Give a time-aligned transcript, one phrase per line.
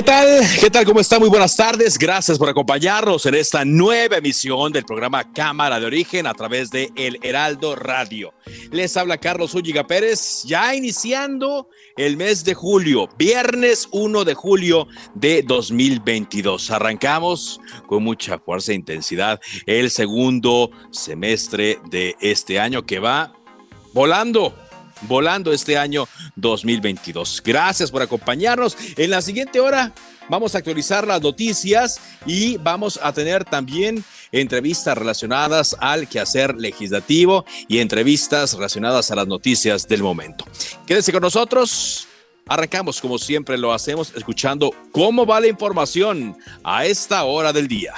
[0.00, 0.40] ¿Qué tal?
[0.58, 0.86] ¿Qué tal?
[0.86, 1.18] ¿Cómo está?
[1.18, 1.98] Muy buenas tardes.
[1.98, 6.90] Gracias por acompañarnos en esta nueva emisión del programa Cámara de Origen a través de
[6.96, 8.32] El Heraldo Radio.
[8.70, 14.88] Les habla Carlos Úñiga Pérez, ya iniciando el mes de julio, viernes 1 de julio
[15.12, 16.70] de 2022.
[16.70, 23.34] Arrancamos con mucha fuerza e intensidad el segundo semestre de este año que va
[23.92, 24.54] volando
[25.02, 27.42] volando este año 2022.
[27.44, 28.76] Gracias por acompañarnos.
[28.96, 29.92] En la siguiente hora
[30.28, 37.44] vamos a actualizar las noticias y vamos a tener también entrevistas relacionadas al quehacer legislativo
[37.68, 40.44] y entrevistas relacionadas a las noticias del momento.
[40.86, 42.06] Quédense con nosotros.
[42.46, 47.94] Arrancamos como siempre lo hacemos escuchando cómo va la información a esta hora del día.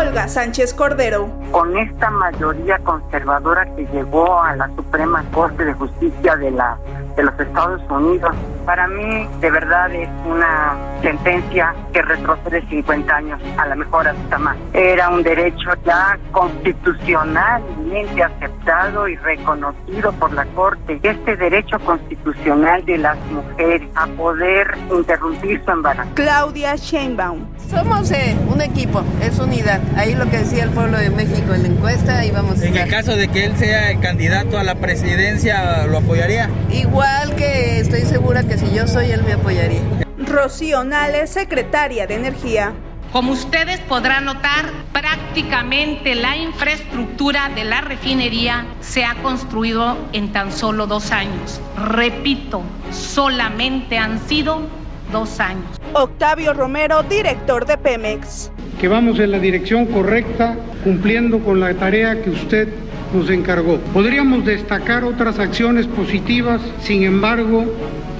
[0.00, 1.28] Olga Sánchez Cordero.
[1.50, 6.78] Con esta mayoría conservadora que llegó a la Suprema Corte de Justicia de la
[7.16, 13.40] de los Estados Unidos, para mí de verdad es una sentencia que retrocede 50 años,
[13.56, 14.56] a lo mejor hasta más.
[14.72, 21.00] Era un derecho ya constitucionalmente aceptado y reconocido por la Corte.
[21.02, 26.10] Este derecho constitucional de las mujeres a poder interrumpir su embarazo.
[26.14, 27.46] Claudia Sheinbaum.
[27.70, 29.80] Somos eh, un equipo, es unidad.
[29.96, 32.76] Ahí lo que decía el pueblo de México en la encuesta y vamos a En
[32.76, 36.50] el caso de que él sea el candidato a la presidencia, ¿lo apoyaría?
[36.70, 39.80] Igual que estoy segura que si yo soy, él me apoyaría.
[40.18, 42.72] Rocío Nales, secretaria de Energía.
[43.10, 50.52] Como ustedes podrán notar, prácticamente la infraestructura de la refinería se ha construido en tan
[50.52, 51.60] solo dos años.
[51.76, 52.62] Repito,
[52.92, 54.62] solamente han sido
[55.10, 55.80] dos años.
[55.94, 58.52] Octavio Romero, director de Pemex.
[58.80, 60.54] Que vamos en la dirección correcta,
[60.84, 62.68] cumpliendo con la tarea que usted
[63.12, 63.78] nos encargó.
[63.92, 67.64] Podríamos destacar otras acciones positivas, sin embargo,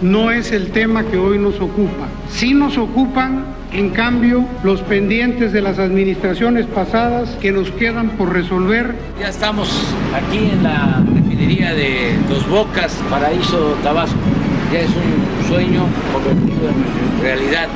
[0.03, 2.09] no es el tema que hoy nos ocupa.
[2.31, 8.33] Sí nos ocupan, en cambio, los pendientes de las administraciones pasadas que nos quedan por
[8.33, 8.95] resolver.
[9.21, 9.69] Ya estamos
[10.15, 14.17] aquí en la refinería de Dos Bocas, Paraíso Tabasco.
[14.73, 17.69] Ya es un sueño convertido en realidad.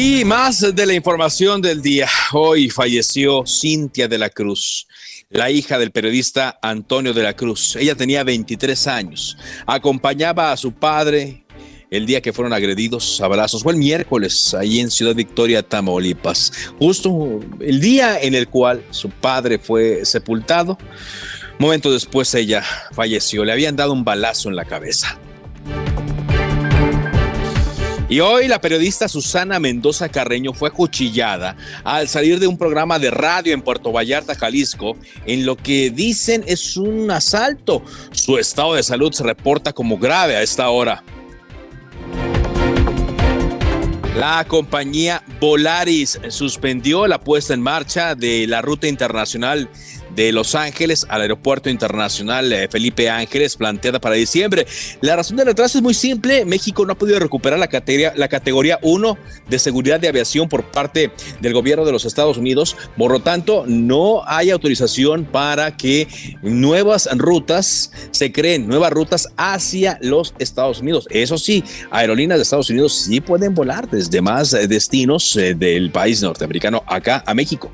[0.00, 2.08] Y más de la información del día.
[2.32, 4.86] Hoy falleció Cintia de la Cruz,
[5.30, 7.76] la hija del periodista Antonio de la Cruz.
[7.76, 9.36] Ella tenía 23 años.
[9.66, 11.44] Acompañaba a su padre
[11.90, 13.62] el día que fueron agredidos, abrazos.
[13.62, 16.52] Fue el miércoles, ahí en Ciudad Victoria, Tamaulipas.
[16.78, 20.78] Justo el día en el cual su padre fue sepultado.
[21.58, 22.62] Momento después ella
[22.92, 23.44] falleció.
[23.44, 25.18] Le habían dado un balazo en la cabeza.
[28.10, 33.10] Y hoy la periodista Susana Mendoza Carreño fue acuchillada al salir de un programa de
[33.10, 34.96] radio en Puerto Vallarta, Jalisco,
[35.26, 37.82] en lo que dicen es un asalto.
[38.12, 41.04] Su estado de salud se reporta como grave a esta hora.
[44.16, 49.68] La compañía Volaris suspendió la puesta en marcha de la ruta internacional
[50.18, 54.66] de Los Ángeles al Aeropuerto Internacional eh, Felipe Ángeles planteada para diciembre.
[55.00, 56.44] La razón del retraso es muy simple.
[56.44, 59.16] México no ha podido recuperar la categoría, la categoría 1
[59.48, 62.76] de seguridad de aviación por parte del gobierno de los Estados Unidos.
[62.96, 66.08] Por lo tanto, no hay autorización para que
[66.42, 71.06] nuevas rutas se creen, nuevas rutas hacia los Estados Unidos.
[71.10, 71.62] Eso sí,
[71.92, 76.82] aerolíneas de Estados Unidos sí pueden volar desde más eh, destinos eh, del país norteamericano
[76.88, 77.70] acá a México.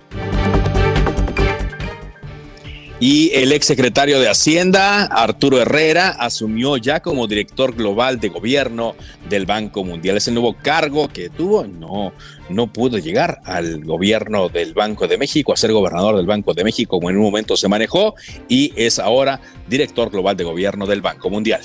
[3.07, 8.97] Y el exsecretario de Hacienda, Arturo Herrera, asumió ya como director global de gobierno
[9.29, 10.17] del Banco Mundial.
[10.17, 11.67] Es el nuevo cargo que tuvo.
[11.67, 12.15] No,
[12.49, 16.65] no pudo llegar al gobierno del Banco de México, a ser gobernador del Banco de
[16.65, 18.15] México, como en un momento se manejó,
[18.49, 21.61] y es ahora director global de gobierno del Banco Mundial.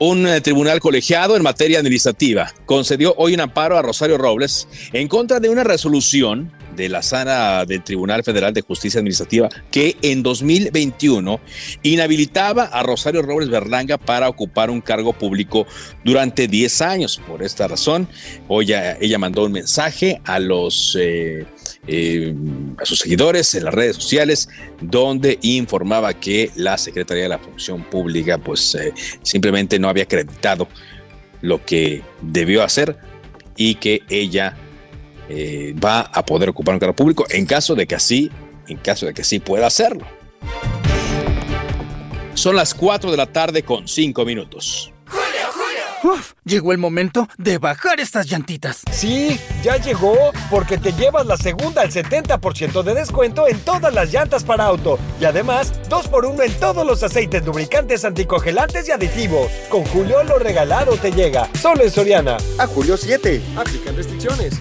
[0.00, 5.08] Un eh, tribunal colegiado en materia administrativa concedió hoy un amparo a Rosario Robles en
[5.08, 10.22] contra de una resolución de la sala del Tribunal Federal de Justicia Administrativa que en
[10.22, 11.40] 2021
[11.82, 15.66] inhabilitaba a Rosario Robles Berlanga para ocupar un cargo público
[16.04, 17.20] durante 10 años.
[17.26, 18.08] Por esta razón,
[18.48, 21.46] hoy ella, mandó un mensaje a los eh,
[21.86, 22.34] eh,
[22.78, 24.48] a sus seguidores en las redes sociales
[24.80, 30.68] donde informaba que la Secretaría de la Función Pública pues eh, simplemente no había acreditado
[31.42, 32.98] lo que debió hacer
[33.56, 34.56] y que ella
[35.28, 38.30] eh, va a poder ocupar un cargo público en caso de que así,
[38.68, 40.06] en caso de que sí pueda hacerlo.
[42.34, 44.92] Son las 4 de la tarde con 5 minutos.
[46.02, 48.82] Uf, llegó el momento de bajar estas llantitas.
[48.92, 50.14] Sí, ya llegó,
[50.50, 54.98] porque te llevas la segunda al 70% de descuento en todas las llantas para auto.
[55.20, 59.50] Y además, 2x1 en todos los aceites lubricantes anticongelantes y aditivos.
[59.68, 62.36] Con Julio lo regalado te llega, solo en Soriana.
[62.58, 63.42] A Julio 7.
[63.56, 64.60] Aplican restricciones.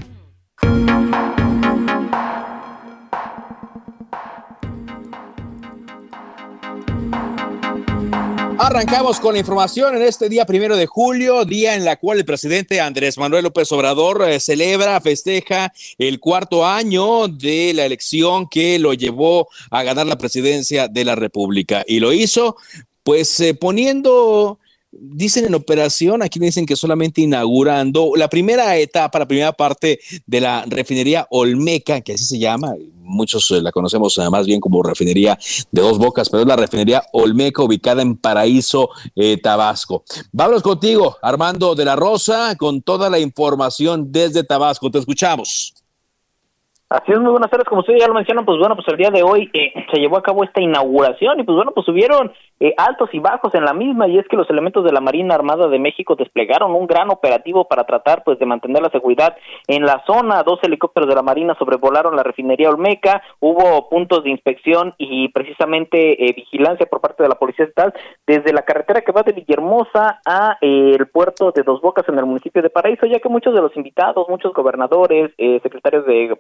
[8.58, 12.26] Arrancamos con la información en este día primero de julio, día en la cual el
[12.26, 18.80] presidente Andrés Manuel López Obrador eh, celebra, festeja el cuarto año de la elección que
[18.80, 21.84] lo llevó a ganar la presidencia de la República.
[21.86, 22.56] Y lo hizo,
[23.04, 24.60] pues, eh, poniendo
[25.00, 30.42] dicen en operación, aquí dicen que solamente inaugurando la primera etapa, la primera parte de
[30.42, 32.74] la refinería Olmeca, que así se llama,
[33.06, 35.38] muchos eh, la conocemos eh, más bien como refinería
[35.72, 40.04] de dos bocas, pero es la refinería Olmeca ubicada en Paraíso, eh, Tabasco.
[40.32, 44.92] Vámonos contigo, Armando de la Rosa, con toda la información desde Tabasco.
[44.92, 45.74] Te escuchamos.
[46.88, 47.68] Así es, muy buenas tardes.
[47.68, 50.18] Como ustedes ya lo mencionan, pues bueno, pues el día de hoy eh, se llevó
[50.18, 53.74] a cabo esta inauguración y pues bueno, pues subieron eh, altos y bajos en la
[53.74, 57.10] misma y es que los elementos de la Marina Armada de México desplegaron un gran
[57.10, 59.36] operativo para tratar pues de mantener la seguridad
[59.68, 60.44] en la zona.
[60.44, 66.24] Dos helicópteros de la Marina sobrevolaron la refinería Olmeca, hubo puntos de inspección y precisamente
[66.24, 67.96] eh, vigilancia por parte de la Policía Estatal
[68.28, 72.28] desde la carretera que va de Villahermosa a el puerto de Dos Bocas en el
[72.28, 75.32] municipio de Paraíso, ya que muchos de los invitados, muchos gobernadores,
[75.64, 76.38] secretarios de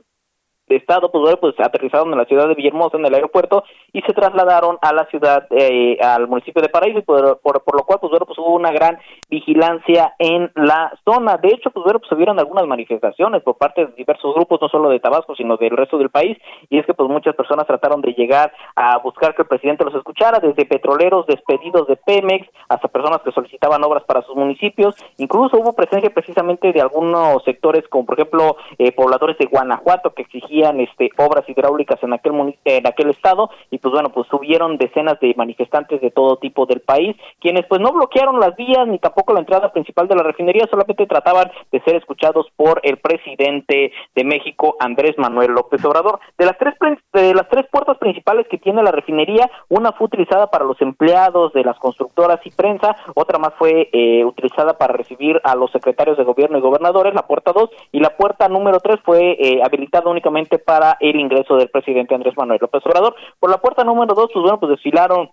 [0.67, 3.63] de Estado, pues bueno, pues aterrizaron en la ciudad de Villahermosa, en el aeropuerto,
[3.93, 7.83] y se trasladaron a la ciudad, eh, al municipio de Paraíso, y por, por, lo
[7.83, 8.97] cual, pues bueno, pues hubo una gran
[9.29, 11.37] vigilancia en la zona.
[11.37, 14.89] De hecho, pues bueno, pues se algunas manifestaciones por parte de diversos grupos, no solo
[14.89, 16.37] de Tabasco, sino del resto del país,
[16.69, 19.95] y es que pues muchas personas trataron de llegar a buscar que el presidente los
[19.95, 25.57] escuchara, desde petroleros despedidos de Pemex, hasta personas que solicitaban obras para sus municipios, incluso
[25.57, 30.54] hubo presencia precisamente de algunos sectores, como por ejemplo eh, pobladores de Guanajuato, que exigían
[30.63, 35.33] este obras hidráulicas en aquel en aquel estado y pues bueno pues subieron decenas de
[35.35, 39.39] manifestantes de todo tipo del país quienes pues no bloquearon las vías ni tampoco la
[39.39, 44.75] entrada principal de la refinería solamente trataban de ser escuchados por el presidente de México
[44.79, 46.19] Andrés Manuel López Obrador.
[46.37, 46.75] De las tres
[47.13, 51.53] de las tres puertas principales que tiene la refinería una fue utilizada para los empleados
[51.53, 56.17] de las constructoras y prensa otra más fue eh, utilizada para recibir a los secretarios
[56.17, 60.09] de gobierno y gobernadores la puerta 2 y la puerta número 3 fue eh, habilitada
[60.09, 63.15] únicamente para el ingreso del presidente Andrés Manuel López Obrador.
[63.39, 65.29] Por la puerta número dos, pues bueno, pues desfilaron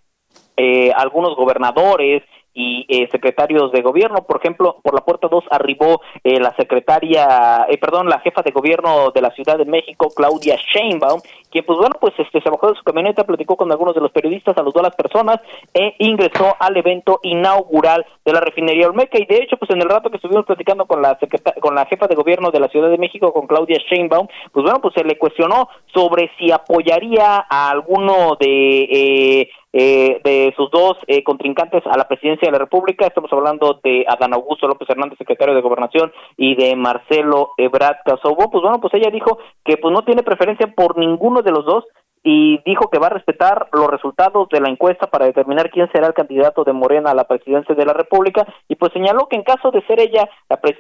[0.57, 2.23] eh, algunos gobernadores
[2.55, 4.25] y eh, secretarios de gobierno.
[4.25, 8.51] Por ejemplo, por la puerta 2 arribó eh, la secretaria, eh, perdón, la jefa de
[8.51, 12.71] gobierno de la Ciudad de México, Claudia Sheinbaum, quien pues bueno, pues este se bajó
[12.71, 15.39] de su camioneta, platicó con algunos de los periodistas, saludó a las personas
[15.75, 19.89] e ingresó al evento inaugural de la refinería Olmeca y de hecho pues en el
[19.89, 21.19] rato que estuvimos platicando con la
[21.61, 24.81] con la jefa de gobierno de la Ciudad de México, con Claudia Sheinbaum, pues bueno,
[24.81, 31.23] pues se le cuestionó sobre si apoyaría a alguno de eh, de sus dos eh,
[31.25, 33.07] contrincantes a la presidencia de la República.
[33.07, 38.51] Estamos hablando de Adán Augusto López Hernández, secretario de Gobernación, y de Marcelo Ebrard Casobo.
[38.51, 41.85] Pues bueno, pues ella dijo que pues no tiene preferencia por ninguno de los dos,
[42.25, 46.07] y dijo que va a respetar los resultados de la encuesta para determinar quién será
[46.07, 48.47] el candidato de Morena a la presidencia de la República.
[48.69, 50.29] Y pues señaló que en caso de ser ella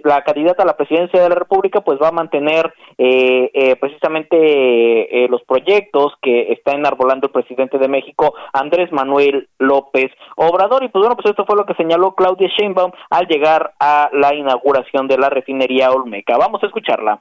[0.04, 4.36] la, candidata a la presidencia de la República pues va a mantener eh, eh, precisamente
[5.24, 10.84] eh, los proyectos que está enarbolando el presidente de México Andrés Manuel López Obrador.
[10.84, 14.34] Y pues bueno pues esto fue lo que señaló Claudia Sheinbaum al llegar a la
[14.34, 16.36] inauguración de la refinería Olmeca.
[16.36, 17.20] Vamos a escucharla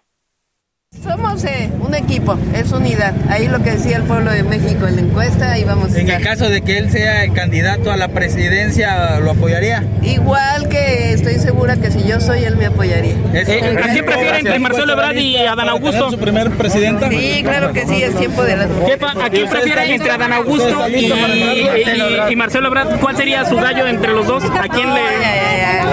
[1.03, 3.13] Somos eh, un equipo, es unidad.
[3.29, 6.09] Ahí lo que decía el pueblo de México en la encuesta, ahí vamos a En
[6.09, 9.83] el caso de que él sea el candidato a la presidencia, ¿lo apoyaría?
[10.03, 13.15] Igual que estoy segura que si yo soy, él me apoyaría.
[13.33, 16.11] Eh, ¿A quién prefiere entre Marcelo Ebrard y Adán Augusto?
[16.11, 17.09] ¿Su primer presidenta?
[17.09, 22.31] Sí, claro que sí, es tiempo de las ¿a quién prefiere entre Adán Augusto y,
[22.31, 22.99] y, Marcelo Ebrard?
[22.99, 24.43] ¿Cuál sería su gallo entre los dos?
[24.43, 25.01] ¿A quién le...?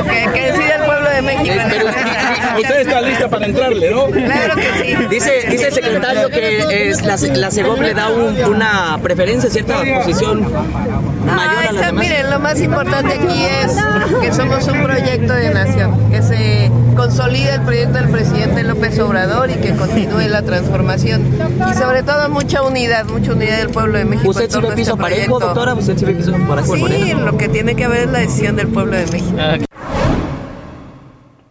[0.05, 1.55] Que, que decida el pueblo de México.
[2.59, 4.07] usted está lista para entrarle, ¿no?
[4.07, 4.88] Claro que sí.
[5.11, 10.43] Dice, dice el secretario que es la, la CEGOP le da una preferencia, cierta posición
[11.25, 13.77] mayor a la Miren, lo más importante aquí es
[14.21, 19.51] que somos un proyecto de nación, que se consolide el proyecto del presidente López Obrador
[19.51, 21.27] y que continúe la transformación.
[21.71, 24.31] Y sobre todo mucha unidad, mucha unidad del pueblo de México.
[24.31, 25.75] ¿Usted sí ve piso este parejo, doctora?
[25.75, 26.77] ¿Usted sí ve piso parejo?
[26.77, 29.68] Sí, lo que tiene que haber es la decisión del pueblo de México.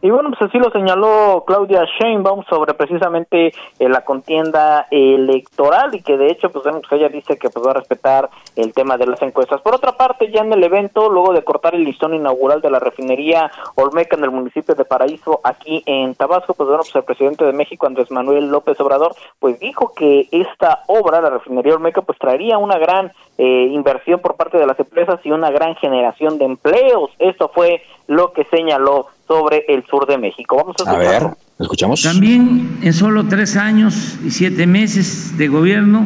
[0.07, 6.01] Y bueno, pues así lo señaló Claudia Sheinbaum sobre precisamente eh, la contienda electoral y
[6.01, 8.95] que de hecho, pues, bueno, pues ella dice que pues, va a respetar el tema
[8.95, 9.59] de las encuestas.
[9.59, 12.79] Por otra parte, ya en el evento, luego de cortar el listón inaugural de la
[12.79, 17.43] refinería Olmeca en el municipio de Paraíso, aquí en Tabasco, pues bueno, pues el presidente
[17.43, 22.17] de México, Andrés Manuel López Obrador, pues dijo que esta obra, la refinería Olmeca, pues
[22.17, 26.45] traería una gran eh, inversión por parte de las empresas y una gran generación de
[26.45, 27.11] empleos.
[27.19, 30.57] Esto fue lo que señaló sobre el sur de México.
[30.57, 31.27] Vamos a, a ver,
[31.59, 32.01] escuchamos.
[32.01, 36.05] También en solo tres años y siete meses de gobierno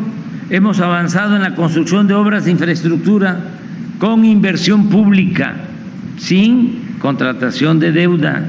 [0.50, 3.40] hemos avanzado en la construcción de obras de infraestructura
[4.00, 5.56] con inversión pública,
[6.18, 8.44] sin contratación de deuda.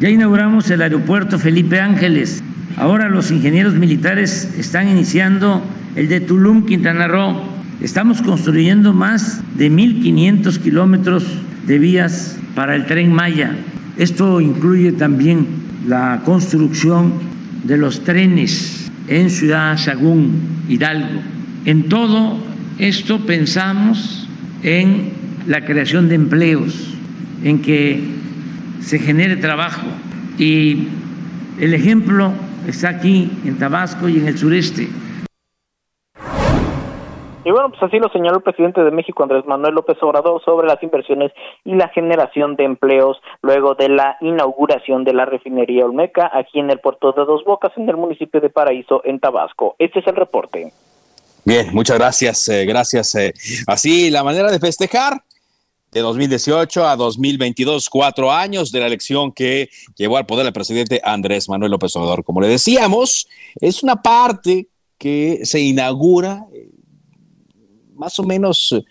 [0.00, 2.42] Ya inauguramos el aeropuerto Felipe Ángeles.
[2.76, 5.62] Ahora los ingenieros militares están iniciando
[5.94, 7.34] el de Tulum, Quintana Roo.
[7.80, 11.24] Estamos construyendo más de 1.500 kilómetros
[11.66, 13.56] de vías para el tren Maya
[13.98, 15.46] esto incluye también
[15.88, 17.14] la construcción
[17.64, 20.32] de los trenes en Ciudad Sagún,
[20.68, 21.20] Hidalgo.
[21.64, 22.38] En todo
[22.78, 24.28] esto pensamos
[24.62, 25.10] en
[25.46, 26.94] la creación de empleos,
[27.42, 28.00] en que
[28.80, 29.86] se genere trabajo.
[30.38, 30.88] Y
[31.58, 32.32] el ejemplo
[32.68, 34.88] está aquí en Tabasco y en el sureste.
[37.46, 40.66] Y bueno, pues así lo señaló el presidente de México, Andrés Manuel López Obrador, sobre
[40.66, 41.30] las inversiones
[41.64, 46.70] y la generación de empleos luego de la inauguración de la refinería Olmeca aquí en
[46.72, 49.76] el puerto de Dos Bocas, en el municipio de Paraíso, en Tabasco.
[49.78, 50.72] Este es el reporte.
[51.44, 53.14] Bien, muchas gracias, eh, gracias.
[53.14, 53.32] Eh.
[53.68, 55.22] Así, la manera de festejar
[55.92, 61.00] de 2018 a 2022, cuatro años de la elección que llevó al poder el presidente
[61.04, 62.24] Andrés Manuel López Obrador.
[62.24, 63.28] Como le decíamos,
[63.60, 64.66] es una parte
[64.98, 66.44] que se inaugura
[67.96, 68.84] más o menos eh,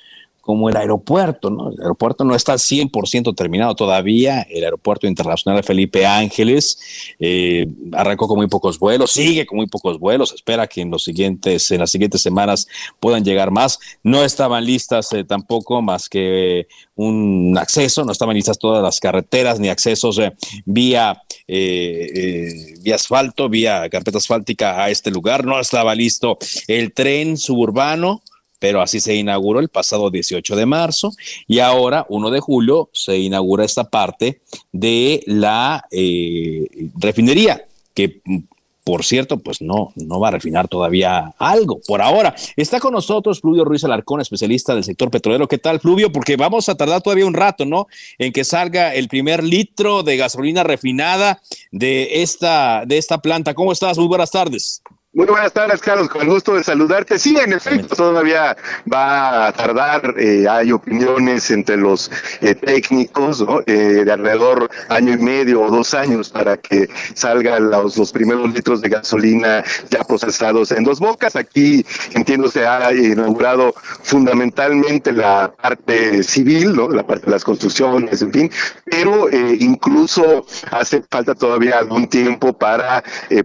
[0.46, 1.72] como el aeropuerto, ¿no?
[1.72, 8.38] El aeropuerto no está 100% terminado todavía, el aeropuerto internacional Felipe Ángeles eh, arrancó con
[8.38, 11.90] muy pocos vuelos, sigue con muy pocos vuelos, espera que en los siguientes, en las
[11.90, 12.68] siguientes semanas
[13.00, 13.80] puedan llegar más.
[14.04, 19.60] No estaban listas eh, tampoco más que un acceso, no estaban listas todas las carreteras
[19.60, 20.22] ni accesos
[20.64, 28.22] vía, vía asfalto, vía carpeta asfáltica a este lugar, no estaba listo el tren suburbano
[28.60, 31.12] pero así se inauguró el pasado 18 de marzo
[31.48, 38.22] y ahora, 1 de julio, se inaugura esta parte de la eh, refinería, que
[38.86, 42.36] por cierto, pues no, no va a refinar todavía algo por ahora.
[42.56, 45.48] Está con nosotros Fluvio Ruiz Alarcón, especialista del sector petrolero.
[45.48, 46.12] ¿Qué tal, Fluvio?
[46.12, 47.88] Porque vamos a tardar todavía un rato, ¿no?
[48.20, 53.56] En que salga el primer litro de gasolina refinada de esta, de esta planta.
[53.56, 53.98] ¿Cómo estás?
[53.98, 54.84] Muy buenas tardes.
[55.16, 57.18] Muy buenas tardes, Carlos, con el gusto de saludarte.
[57.18, 58.58] Sí, en efecto, todavía
[58.92, 63.62] va a tardar, eh, hay opiniones entre los eh, técnicos ¿no?
[63.66, 68.54] eh, de alrededor año y medio o dos años para que salgan los, los primeros
[68.54, 71.38] litros de gasolina ya procesados en dos bocas.
[71.38, 76.90] Aquí, entiendo, se ha inaugurado fundamentalmente la parte civil, ¿no?
[76.90, 78.52] la parte de las construcciones, en fin,
[78.84, 83.02] pero incluso hace falta todavía algún tiempo para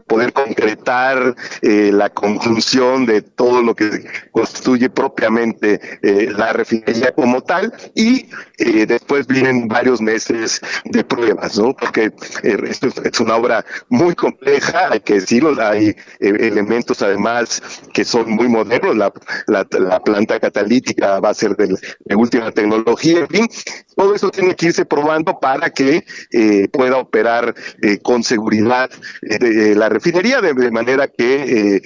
[0.08, 7.42] poder concretar eh, la conjunción de todo lo que constituye propiamente eh, la refinería como
[7.42, 11.74] tal y eh, después vienen varios meses de pruebas, ¿no?
[11.74, 12.12] Porque
[12.42, 17.62] esto es una obra muy compleja, hay que decirlo, hay elementos además
[17.92, 19.12] que son muy modernos, la,
[19.46, 21.76] la, planta catalítica va a ser de,
[22.16, 23.48] última tecnología, en fin,
[23.96, 26.04] todo eso tiene que irse probando para que
[26.72, 27.54] pueda operar
[28.02, 28.90] con seguridad
[29.20, 31.82] la refinería de, manera que eh,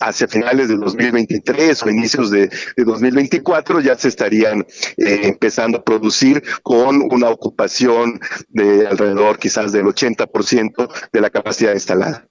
[0.00, 4.60] hacia finales de 2023 o inicios de, 2024 ya se estarían
[4.96, 11.74] eh, empezando a producir con una ocupación de alrededor quizás del 80% de la capacidad
[11.74, 12.28] instalada.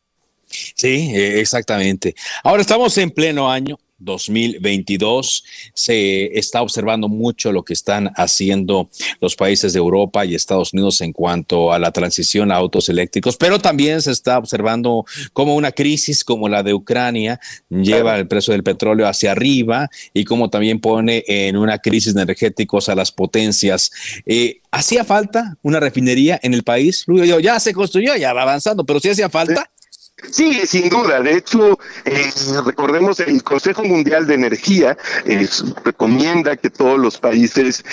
[0.48, 2.16] Sí, eh, exactamente.
[2.44, 5.44] Ahora estamos en pleno año 2022.
[5.74, 8.90] Se está observando mucho lo que están haciendo
[9.22, 13.38] los países de Europa y Estados Unidos en cuanto a la transición a autos eléctricos,
[13.38, 17.40] pero también se está observando como una crisis como la de Ucrania
[17.70, 22.22] lleva el precio del petróleo hacia arriba y como también pone en una crisis de
[22.22, 23.92] energéticos a las potencias.
[24.26, 27.06] Eh, ¿Hacía falta una refinería en el país?
[27.42, 29.72] Ya se construyó, ya va avanzando, pero sí hacía falta.
[30.32, 31.22] Sí, sin duda.
[31.22, 32.32] De hecho, eh,
[32.66, 35.48] recordemos, el Consejo Mundial de Energía eh,
[35.84, 37.86] recomienda que todos los países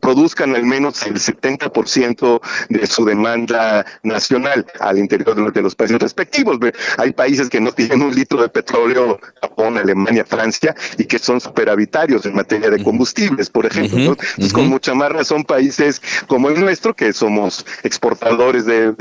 [0.00, 6.58] produzcan al menos el 70% de su demanda nacional al interior de, los países respectivos.
[6.98, 11.40] Hay países que no tienen un litro de petróleo, Japón, Alemania, Francia, y que son
[11.40, 13.98] superavitarios en materia de combustibles, por ejemplo.
[13.98, 18.92] Entonces, con mucha más razón, países como el nuestro, que somos exportadores de,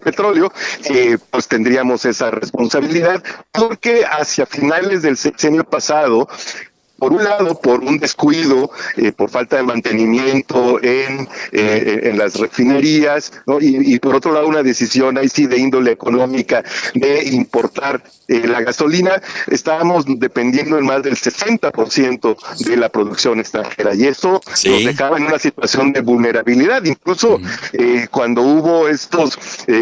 [0.00, 0.52] petróleo,
[0.84, 6.28] eh, pues tendríamos esa responsabilidad porque hacia finales del sexenio pasado
[7.00, 12.34] por un lado, por un descuido, eh, por falta de mantenimiento en, eh, en las
[12.38, 13.58] refinerías, ¿no?
[13.60, 16.62] y, por otro lado, una decisión ahí sí de índole económica
[16.94, 19.20] de importar eh, la gasolina.
[19.46, 25.24] Estábamos dependiendo en más del 60% de la producción extranjera, y eso nos dejaba en
[25.24, 26.84] una situación de vulnerabilidad.
[26.84, 27.40] Incluso
[28.10, 29.38] cuando hubo estos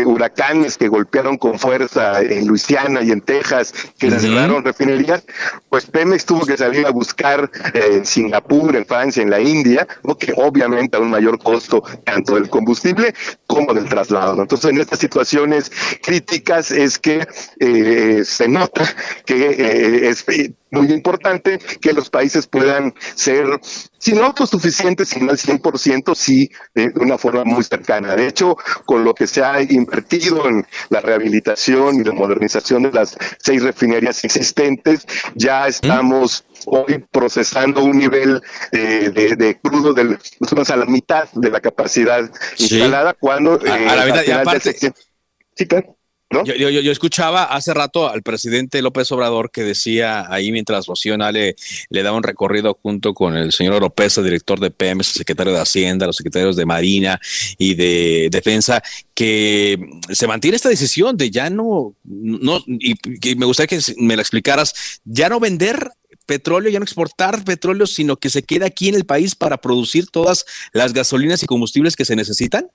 [0.07, 5.25] huracanes que golpearon con fuerza en Luisiana y en Texas, que cerraron refinerías,
[5.69, 9.41] pues Pemex tuvo que salir a buscar buscar eh, en Singapur, en Francia, en la
[9.41, 9.87] India,
[10.19, 13.15] que obviamente a un mayor costo tanto del combustible
[13.47, 14.41] como del traslado.
[14.43, 15.71] Entonces, en estas situaciones
[16.03, 17.27] críticas es que
[17.61, 18.83] eh, se nota
[19.25, 20.25] que eh, es
[20.71, 23.61] muy importante que los países puedan ser,
[23.99, 28.15] si no autosuficientes, sino al 100%, sí, de una forma muy cercana.
[28.15, 32.93] De hecho, con lo que se ha invertido en la rehabilitación y la modernización de
[32.93, 40.77] las seis refinerías existentes, ya estamos hoy procesando un nivel eh, de, crudo del, a
[40.77, 43.55] la mitad de la capacidad instalada cuando...
[43.55, 45.98] a, la eh, mitad, aparte, sí, claro.
[46.31, 51.57] Yo, yo, escuchaba hace rato al presidente López Obrador que decía ahí mientras Rocío Nale
[51.89, 56.07] le daba un recorrido junto con el señor Oropesa, director de PEMS, secretario de Hacienda,
[56.07, 57.19] los secretarios de Marina
[57.57, 58.83] y de Defensa,
[59.15, 59.79] que
[60.11, 64.21] se mantiene esta decisión de ya no, no y, y me gustaría que me la
[64.21, 65.93] explicaras, ya no vender
[66.27, 70.09] petróleo, ya no exportar petróleo, sino que se quede aquí en el país para producir
[70.11, 72.71] todas las gasolinas y combustibles que se necesitan?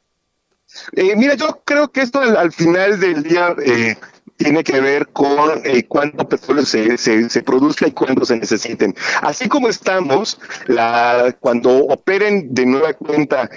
[0.94, 3.96] Eh, mira, yo creo que esto al, final del día eh,
[4.38, 8.96] tiene que ver con eh, cuánto petróleo se, se, produzca y cuánto se necesiten.
[9.22, 13.50] Así como estamos, la, cuando operen de nueva cuenta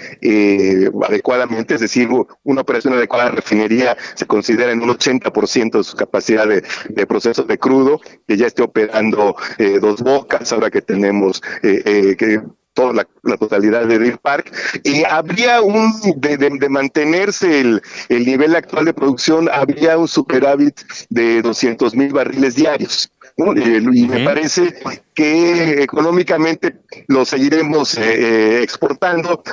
[1.07, 2.09] adecuadamente, es decir,
[2.43, 7.07] una operación adecuada de refinería se considera en un 80% de su capacidad de, de
[7.07, 9.35] proceso de crudo, que ya esté operando
[9.81, 12.41] dos bocas, ahora que tenemos que
[12.77, 18.85] toda la, totalidad de Deer Park, y habría un, de, mantenerse el, el, nivel actual
[18.85, 23.11] de producción, habría un superávit de 200 mil barriles diarios.
[23.35, 24.75] Y me parece
[25.15, 26.75] que económicamente
[27.07, 29.43] lo seguiremos eh, eh, exportando,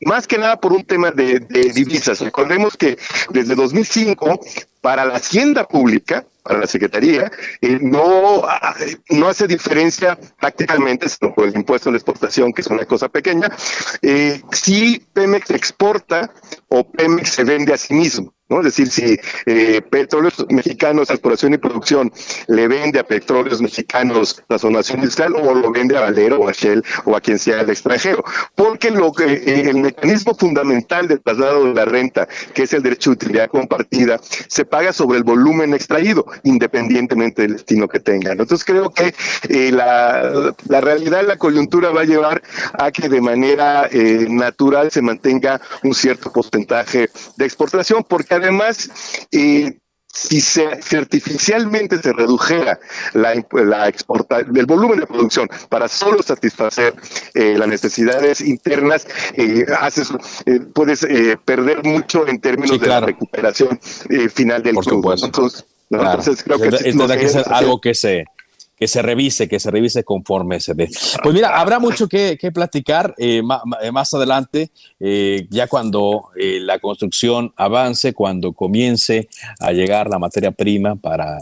[0.00, 2.20] más que nada por un tema de, de, divisas.
[2.20, 2.98] Recordemos que
[3.30, 4.40] desde 2005,
[4.82, 8.42] para la hacienda pública, para la Secretaría, eh, no,
[9.10, 13.48] no hace diferencia prácticamente, por el impuesto de la exportación, que es una cosa pequeña,
[14.02, 16.32] eh, si Pemex exporta
[16.68, 18.34] o Pemex se vende a sí mismo.
[18.58, 22.12] Es decir, si eh, Petróleos Mexicanos, Exploración y Producción,
[22.48, 26.52] le vende a Petróleos Mexicanos la zonación industrial o lo vende a Valero o a
[26.52, 28.22] Shell o a quien sea el extranjero.
[28.54, 32.82] Porque lo que, eh, el mecanismo fundamental del traslado de la renta, que es el
[32.82, 38.40] derecho de utilidad compartida, se paga sobre el volumen extraído, independientemente del destino que tengan.
[38.40, 39.14] Entonces creo que
[39.50, 44.90] eh, la, la realidad la coyuntura va a llevar a que de manera eh, natural
[44.90, 48.88] se mantenga un cierto porcentaje de exportación, porque además,
[49.30, 49.78] eh,
[50.12, 52.78] si, se, artificialmente se redujera
[53.14, 56.94] la, la exporta, el volumen de producción para solo satisfacer
[57.34, 60.10] eh, las necesidades internas, eh, haces,
[60.44, 63.80] eh, puedes eh, perder mucho en términos de la recuperación
[64.34, 64.84] final del Por
[65.24, 68.24] Entonces, Entonces, creo que, es, algo que se
[68.82, 70.90] que se revise, que se revise conforme se ve.
[71.22, 73.40] Pues mira, habrá mucho que, platicar eh,
[73.80, 79.28] eh, más adelante, eh, ya cuando la construcción avance, cuando comience
[79.60, 81.38] a llegar la materia prima para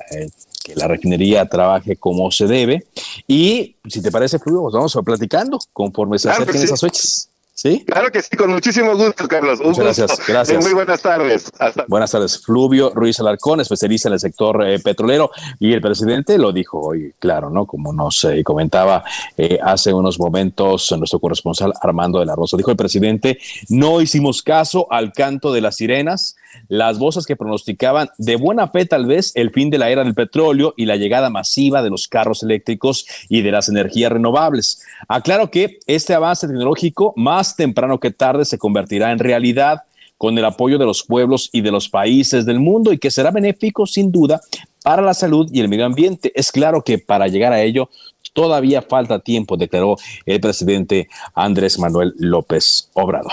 [0.63, 2.85] que la refinería trabaje como se debe.
[3.27, 7.30] Y si te parece, Fluido, pues vamos a platicando conforme se acerquen esas fechas.
[7.63, 7.85] ¿Sí?
[7.85, 9.61] Claro que sí, con muchísimo gusto, Carlos.
[9.61, 10.65] Muchas gracias, gracias.
[10.65, 11.53] Muy buenas tardes.
[11.89, 12.43] Buenas tardes.
[12.43, 17.13] Fluvio Ruiz Alarcón, especialista en el sector eh, petrolero, y el presidente lo dijo hoy,
[17.19, 17.67] claro, ¿no?
[17.67, 19.05] Como nos eh, comentaba
[19.37, 22.57] eh, hace unos momentos nuestro corresponsal Armando de la Rosa.
[22.57, 26.37] Dijo el presidente, no hicimos caso al canto de las sirenas,
[26.69, 30.15] las voces que pronosticaban de buena fe tal vez el fin de la era del
[30.15, 34.83] petróleo y la llegada masiva de los carros eléctricos y de las energías renovables.
[35.09, 39.83] Aclaro que este avance tecnológico más temprano que tarde se convertirá en realidad
[40.19, 43.31] con el apoyo de los pueblos y de los países del mundo y que será
[43.31, 44.41] benéfico sin duda
[44.83, 46.31] para la salud y el medio ambiente.
[46.35, 47.89] Es claro que para llegar a ello
[48.35, 53.33] todavía falta tiempo, declaró el presidente Andrés Manuel López Obrador.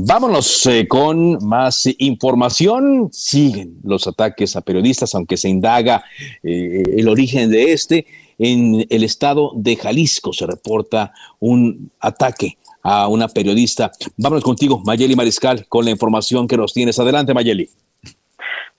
[0.00, 3.08] Vámonos eh, con más información.
[3.12, 6.04] Siguen los ataques a periodistas, aunque se indaga
[6.42, 8.06] eh, el origen de este.
[8.38, 13.90] En el estado de Jalisco se reporta un ataque a una periodista.
[14.16, 16.98] Vámonos contigo, Mayeli Mariscal, con la información que nos tienes.
[17.00, 17.68] Adelante, Mayeli.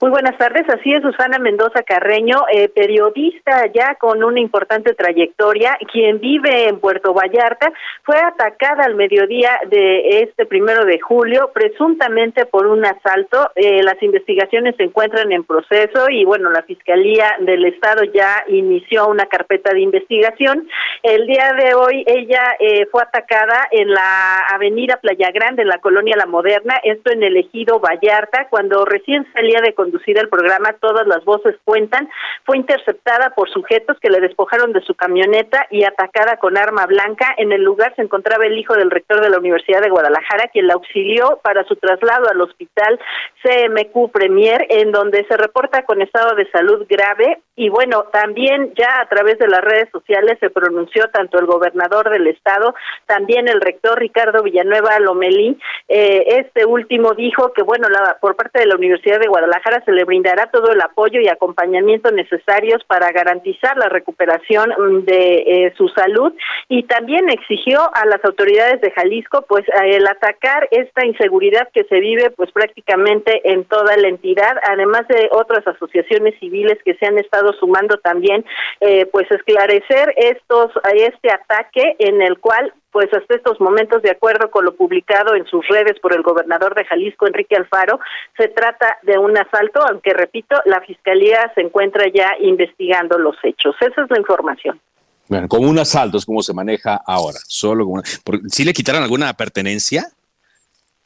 [0.02, 5.76] Muy buenas tardes, así es Susana Mendoza Carreño, eh, periodista ya con una importante trayectoria,
[5.92, 7.70] quien vive en Puerto Vallarta,
[8.02, 13.50] fue atacada al mediodía de este primero de julio, presuntamente por un asalto.
[13.54, 19.06] Eh, las investigaciones se encuentran en proceso y bueno, la Fiscalía del Estado ya inició
[19.06, 20.66] una carpeta de investigación.
[21.02, 25.78] El día de hoy ella eh, fue atacada en la avenida Playa Grande, en la
[25.78, 30.74] colonia La Moderna, esto en el ejido Vallarta, cuando recién salía de conducir el programa
[30.80, 32.08] Todas las Voces Cuentan,
[32.44, 37.34] fue interceptada por sujetos que le despojaron de su camioneta y atacada con arma blanca.
[37.38, 40.68] En el lugar se encontraba el hijo del rector de la Universidad de Guadalajara, quien
[40.68, 43.00] la auxilió para su traslado al hospital
[43.42, 47.40] CMQ Premier, en donde se reporta con estado de salud grave.
[47.56, 52.10] Y bueno, también ya a través de las redes sociales se pronunció tanto el gobernador
[52.10, 52.74] del estado,
[53.06, 55.58] también el rector Ricardo Villanueva Lomelí.
[55.88, 59.92] Eh, este último dijo que, bueno, la, por parte de la Universidad de Guadalajara se
[59.92, 65.74] le brindará todo el apoyo y acompañamiento necesarios para garantizar la recuperación mm, de eh,
[65.76, 66.32] su salud.
[66.68, 72.00] Y también exigió a las autoridades de Jalisco pues el atacar esta inseguridad que se
[72.00, 77.18] vive pues prácticamente en toda la entidad, además de otras asociaciones civiles que se han
[77.18, 78.44] estado sumando también
[78.80, 84.50] eh, pues esclarecer estos este ataque en el cual pues hasta estos momentos, de acuerdo
[84.50, 88.00] con lo publicado en sus redes por el gobernador de Jalisco, Enrique Alfaro,
[88.36, 93.76] se trata de un asalto, aunque repito, la fiscalía se encuentra ya investigando los hechos.
[93.80, 94.80] Esa es la información.
[95.28, 98.02] Bueno, como un asalto es como se maneja ahora, solo como
[98.48, 100.04] ¿Sí le quitaron alguna pertenencia?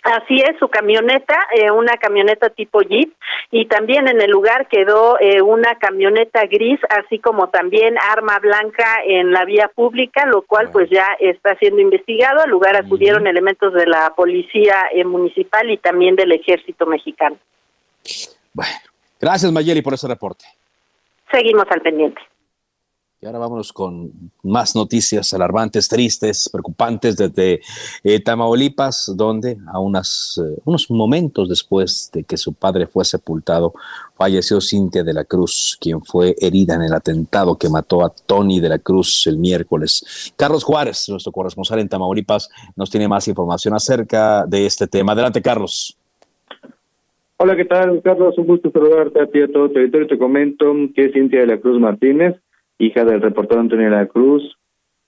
[0.05, 3.11] Así es, su camioneta, eh, una camioneta tipo Jeep,
[3.51, 8.99] y también en el lugar quedó eh, una camioneta gris, así como también arma blanca
[9.07, 12.43] en la vía pública, lo cual pues ya está siendo investigado.
[12.43, 17.39] Al lugar acudieron elementos de la policía eh, municipal y también del ejército mexicano.
[18.53, 18.77] Bueno,
[19.19, 20.45] gracias Mayeli por ese reporte.
[21.33, 22.21] Seguimos al pendiente.
[23.25, 24.11] Y ahora vámonos con
[24.43, 27.59] más noticias alarmantes, tristes, preocupantes desde
[28.03, 33.73] eh, Tamaulipas, donde a unas, eh, unos momentos después de que su padre fue sepultado,
[34.15, 38.61] falleció Cintia de la Cruz, quien fue herida en el atentado que mató a Tony
[38.61, 40.35] de la Cruz el miércoles.
[40.37, 45.13] Carlos Juárez, nuestro corresponsal en Tamaulipas, nos tiene más información acerca de este tema.
[45.13, 45.97] Adelante, Carlos.
[47.39, 48.37] Hola, ¿qué tal, Carlos?
[48.37, 50.09] Un gusto saludarte a ti a todo territorio.
[50.09, 52.44] Te comento que Cintia de la Cruz Martínez
[52.79, 54.57] hija del reportero Antonio de la Cruz.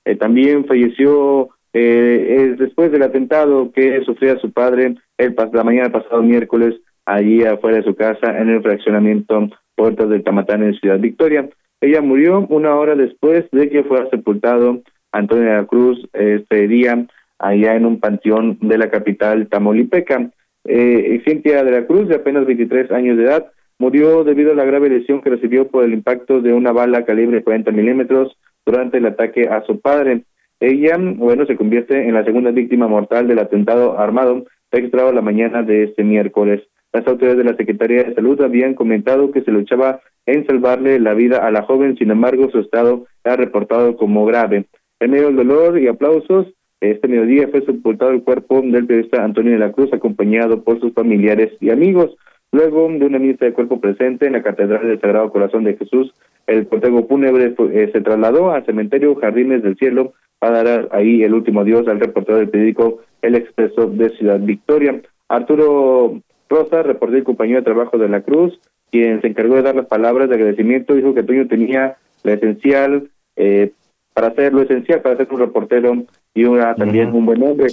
[0.04, 6.22] Eh, también falleció eh, después del atentado que sufría su padre el la mañana pasado
[6.22, 6.74] miércoles
[7.04, 11.48] allí afuera de su casa en el fraccionamiento Puertas del Tamatán en Ciudad Victoria.
[11.80, 17.06] Ella murió una hora después de que fuera sepultado Antonio de la Cruz este día
[17.38, 20.30] allá en un panteón de la capital tamaulipeca.
[20.64, 24.64] Eh, Cintia de la Cruz, de apenas 23 años de edad, murió debido a la
[24.64, 29.06] grave lesión que recibió por el impacto de una bala calibre 40 milímetros durante el
[29.06, 30.24] ataque a su padre.
[30.60, 35.62] Ella, bueno, se convierte en la segunda víctima mortal del atentado armado registrado la mañana
[35.62, 36.62] de este miércoles.
[36.92, 41.14] Las autoridades de la Secretaría de Salud habían comentado que se luchaba en salvarle la
[41.14, 44.66] vida a la joven, sin embargo, su estado ha reportado como grave.
[44.98, 46.46] En medio del dolor y aplausos,
[46.80, 50.92] este mediodía fue sepultado el cuerpo del periodista Antonio de la Cruz, acompañado por sus
[50.92, 52.16] familiares y amigos.
[52.52, 56.14] Luego de una misa de cuerpo presente en la Catedral del Sagrado Corazón de Jesús,
[56.46, 61.34] el cortejo fúnebre eh, se trasladó al cementerio Jardines del Cielo para dar ahí el
[61.34, 65.00] último adiós al reportero del periódico El Expreso de Ciudad Victoria.
[65.28, 68.58] Arturo Rosa, reportero y compañero de trabajo de la Cruz,
[68.90, 73.08] quien se encargó de dar las palabras de agradecimiento, dijo que Antonio tenía lo esencial
[73.34, 73.72] eh,
[74.14, 76.04] para ser lo esencial para ser un reportero
[76.34, 77.66] y una, también un buen hombre.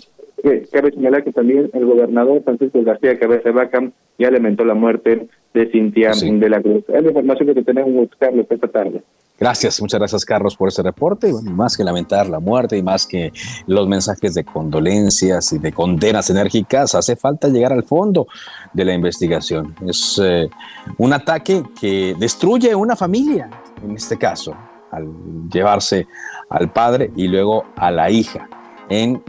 [0.43, 3.82] Eh, cabe señalar que también el gobernador Francisco García Cabeza Vaca
[4.19, 6.84] ya lamentó la muerte de Cintia de la Cruz.
[6.89, 9.01] Es la información que tenemos, Carlos, esta tarde.
[9.39, 11.29] Gracias, muchas gracias Carlos por ese reporte.
[11.29, 13.32] Y bueno, más que lamentar la muerte y más que
[13.67, 18.27] los mensajes de condolencias y de condenas enérgicas, hace falta llegar al fondo
[18.73, 19.73] de la investigación.
[19.88, 20.49] Es eh,
[20.97, 23.49] un ataque que destruye una familia,
[23.82, 24.56] en este caso,
[24.91, 25.08] al
[25.49, 26.06] llevarse
[26.49, 28.47] al padre y luego a la hija
[28.89, 29.21] en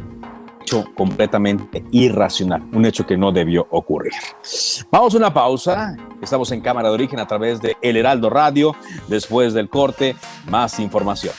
[0.65, 4.13] hecho completamente irracional, un hecho que no debió ocurrir.
[4.91, 8.75] Vamos a una pausa, estamos en cámara de origen a través de El Heraldo Radio,
[9.07, 10.17] después del corte,
[10.49, 11.35] más información.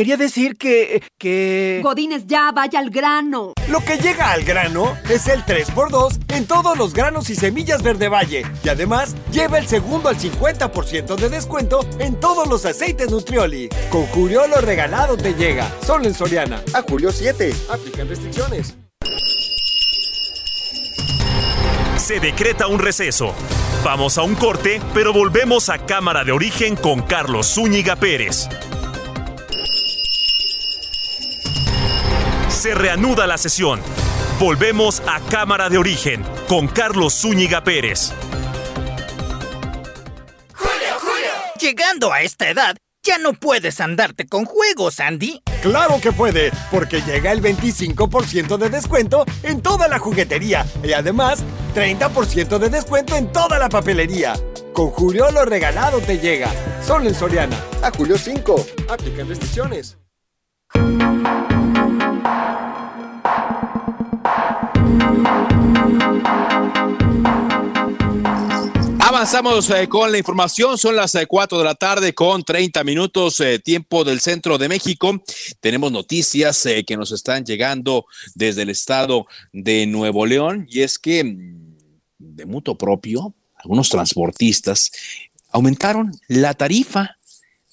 [0.00, 1.02] Quería decir que...
[1.18, 1.80] que...
[1.82, 3.52] Godines, ya, vaya al grano.
[3.68, 8.08] Lo que llega al grano es el 3x2 en todos los granos y semillas Verde
[8.08, 8.46] Valle.
[8.64, 13.68] Y además, lleva el segundo al 50% de descuento en todos los aceites Nutrioli.
[13.90, 15.70] Con Julio lo regalado te llega.
[15.84, 16.62] Solo en Soriana.
[16.72, 17.52] A Julio 7.
[17.68, 18.74] Aplican restricciones.
[21.98, 23.34] Se decreta un receso.
[23.84, 28.48] Vamos a un corte, pero volvemos a Cámara de Origen con Carlos Zúñiga Pérez.
[32.60, 33.80] Se reanuda la sesión.
[34.38, 38.12] Volvemos a Cámara de Origen con Carlos Zúñiga Pérez.
[41.58, 45.40] Llegando a esta edad, ya no puedes andarte con juegos, Andy.
[45.62, 51.42] Claro que puede, porque llega el 25% de descuento en toda la juguetería y además
[51.74, 54.34] 30% de descuento en toda la papelería.
[54.74, 56.50] Con Julio lo regalado te llega.
[56.86, 57.56] Solo en Soriana.
[57.82, 58.66] A Julio 5.
[58.90, 59.96] Aplican restricciones.
[69.20, 73.38] Avanzamos eh, con la información, son las eh, 4 de la tarde con 30 minutos
[73.40, 75.22] eh, tiempo del centro de México.
[75.60, 80.66] Tenemos noticias eh, que nos están llegando desde el estado de Nuevo León.
[80.70, 81.76] Y es que mm,
[82.16, 84.90] de mutuo propio, algunos transportistas
[85.50, 87.18] aumentaron la tarifa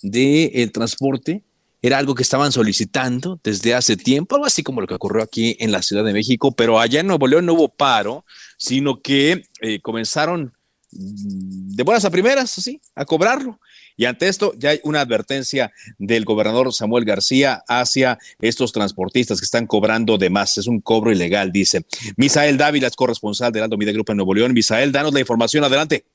[0.01, 1.43] del transporte.
[1.81, 5.55] Era algo que estaban solicitando desde hace tiempo, algo así como lo que ocurrió aquí
[5.61, 8.25] en la Ciudad de México, pero allá en Nuevo León no hubo paro,
[8.57, 10.51] sino que eh, comenzaron
[10.97, 13.59] de buenas a primeras, así, a cobrarlo.
[13.95, 19.45] Y ante esto ya hay una advertencia del gobernador Samuel García hacia estos transportistas que
[19.45, 20.57] están cobrando de más.
[20.57, 21.81] Es un cobro ilegal, dice.
[22.15, 24.53] Misael Dávila es corresponsal del Aldo Media Grupo en Nuevo León.
[24.53, 26.05] Misael, danos la información, adelante.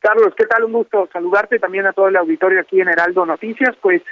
[0.00, 0.64] Carlos, ¿qué tal?
[0.64, 3.74] Un gusto saludarte también a todo el auditorio aquí en Heraldo Noticias.
[3.80, 4.02] Pues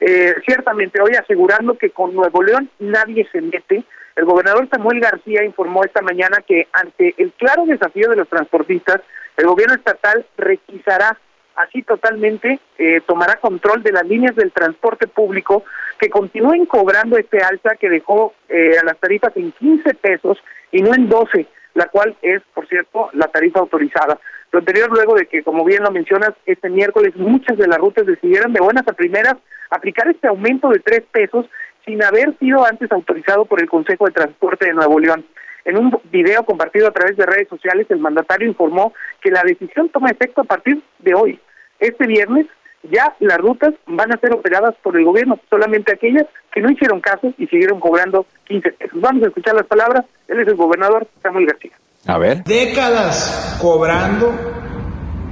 [0.00, 3.84] eh, ciertamente hoy asegurando que con Nuevo León nadie se mete.
[4.16, 9.00] El gobernador Samuel García informó esta mañana que ante el claro desafío de los transportistas,
[9.36, 11.18] el gobierno estatal requisará
[11.56, 15.64] así totalmente, eh, tomará control de las líneas del transporte público
[15.98, 20.38] que continúen cobrando este alza que dejó eh, a las tarifas en 15 pesos
[20.70, 24.18] y no en 12, la cual es, por cierto, la tarifa autorizada.
[24.50, 28.06] Lo anterior luego de que, como bien lo mencionas, este miércoles muchas de las rutas
[28.06, 29.36] decidieron de buenas a primeras
[29.70, 31.46] aplicar este aumento de tres pesos
[31.86, 35.24] sin haber sido antes autorizado por el Consejo de Transporte de Nuevo León.
[35.64, 39.88] En un video compartido a través de redes sociales, el mandatario informó que la decisión
[39.88, 41.40] toma efecto a partir de hoy.
[41.78, 42.46] Este viernes
[42.90, 47.00] ya las rutas van a ser operadas por el gobierno, solamente aquellas que no hicieron
[47.00, 49.00] caso y siguieron cobrando 15 pesos.
[49.00, 50.04] Vamos a escuchar las palabras.
[50.28, 51.72] Él es el gobernador Samuel García.
[52.06, 52.42] A ver.
[52.42, 54.32] Décadas cobrando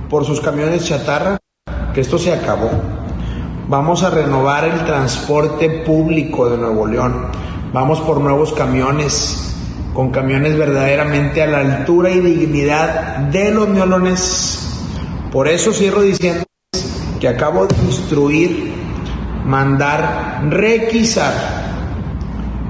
[0.09, 1.39] por sus camiones chatarra,
[1.93, 2.71] que esto se acabó.
[3.69, 7.27] Vamos a renovar el transporte público de Nuevo León.
[7.73, 9.50] Vamos por nuevos camiones,
[10.01, 14.59] con camiones verdaderamente a la altura y dignidad de los neolones.
[15.31, 16.43] Por eso cierro diciendo
[17.21, 18.73] que acabo de instruir,
[19.45, 21.35] mandar, requisar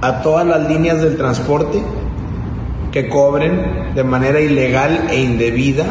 [0.02, 1.80] a todas las líneas del transporte
[2.90, 5.84] que cobren de manera ilegal e indebida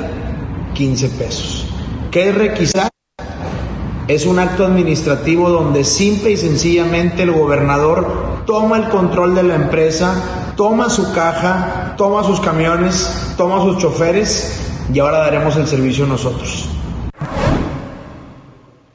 [0.73, 1.67] 15 pesos.
[2.12, 2.89] ¿Qué es requisar?
[4.10, 9.56] Es un acto administrativo donde simple y sencillamente el gobernador toma el control de la
[9.56, 14.60] empresa, toma su caja, toma sus camiones, toma sus choferes
[14.93, 16.69] y ahora daremos el servicio nosotros.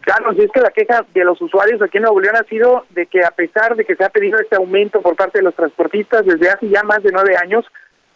[0.03, 3.07] Carlos, es que la queja de los usuarios aquí en Nuevo León ha sido de
[3.07, 6.27] que a pesar de que se ha pedido este aumento por parte de los transportistas
[6.27, 7.65] desde hace ya más de nueve años,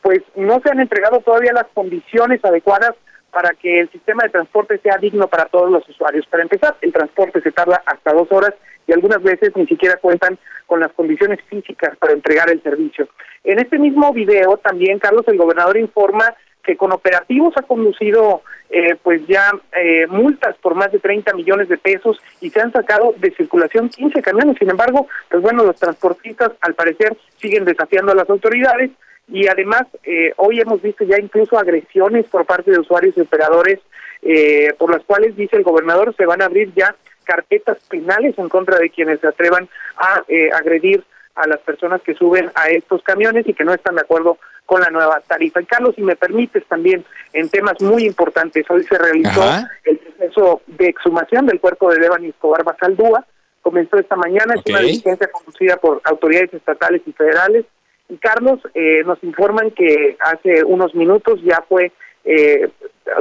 [0.03, 2.97] pues no se han entregado todavía las condiciones adecuadas
[3.33, 6.27] para que el sistema de transporte sea digno para todos los usuarios.
[6.27, 8.55] Para empezar, el transporte se tarda hasta dos horas
[8.87, 13.09] y algunas veces ni siquiera cuentan con las condiciones físicas para entregar el servicio.
[13.45, 18.97] En este mismo video también, Carlos, el gobernador informa que con operativos ha conducido eh,
[19.03, 23.15] pues ya eh, multas por más de 30 millones de pesos y se han sacado
[23.17, 24.57] de circulación 15 camiones.
[24.59, 28.91] Sin embargo, pues bueno, los transportistas al parecer siguen desafiando a las autoridades
[29.29, 33.79] y además eh, hoy hemos visto ya incluso agresiones por parte de usuarios y operadores
[34.23, 38.49] eh, por las cuales dice el gobernador se van a abrir ya carpetas penales en
[38.49, 43.03] contra de quienes se atrevan a eh, agredir a las personas que suben a estos
[43.03, 45.61] camiones y que no están de acuerdo con la nueva tarifa.
[45.61, 49.43] Y Carlos, si me permites también en temas muy importantes, hoy se realizó
[49.85, 53.25] el proceso de exhumación del cuerpo de Devani Escobar Basaldúa,
[53.63, 57.67] comenzó esta mañana, es una diligencia conducida por autoridades estatales y federales.
[58.09, 61.93] Y Carlos, eh, nos informan que hace unos minutos ya fue
[62.25, 62.69] eh,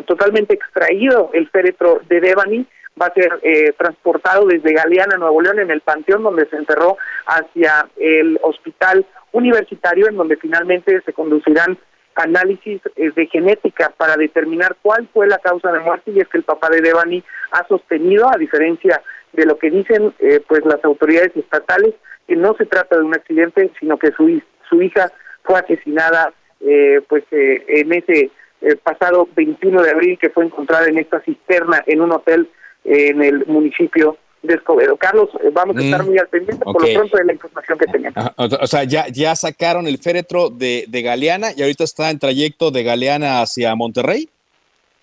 [0.06, 2.66] totalmente extraído el féretro de Devani,
[3.00, 6.98] va a ser eh, transportado desde Galeana, Nuevo León, en el panteón donde se enterró,
[7.26, 11.78] hacia el hospital universitario, en donde finalmente se conducirán
[12.16, 16.12] análisis eh, de genética para determinar cuál fue la causa de muerte.
[16.12, 19.02] Y es que el papá de Devani ha sostenido, a diferencia
[19.34, 21.94] de lo que dicen eh, pues las autoridades estatales,
[22.28, 25.12] que no se trata de un accidente, sino que su, su hija
[25.44, 30.88] fue asesinada eh, pues eh, en ese eh, pasado 21 de abril que fue encontrada
[30.88, 32.50] en esta cisterna en un hotel
[32.86, 34.98] eh, en el municipio de Escobedo.
[34.98, 37.78] Carlos, eh, vamos a estar Mm, muy al pendiente por lo pronto de la información
[37.78, 38.32] que tenemos.
[38.38, 42.72] O sea, ya, ya sacaron el féretro de, de Galeana y ahorita está en trayecto
[42.72, 44.30] de Galeana hacia Monterrey.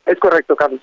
[0.06, 0.80] Es correcto, Carlos.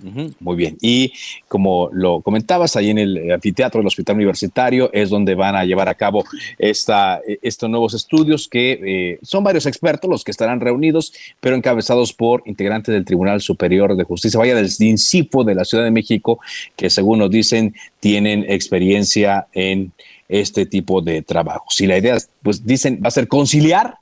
[0.00, 0.78] Muy bien.
[0.80, 1.12] Y
[1.48, 5.88] como lo comentabas, ahí en el anfiteatro del Hospital Universitario es donde van a llevar
[5.88, 6.24] a cabo
[6.58, 11.56] esta, eh, estos nuevos estudios que eh, son varios expertos los que estarán reunidos, pero
[11.56, 15.90] encabezados por integrantes del Tribunal Superior de Justicia, vaya del INCIFO de la Ciudad de
[15.90, 16.38] México,
[16.76, 19.92] que según nos dicen tienen experiencia en
[20.28, 21.80] este tipo de trabajos.
[21.80, 23.96] Y la idea, pues dicen, va a ser conciliar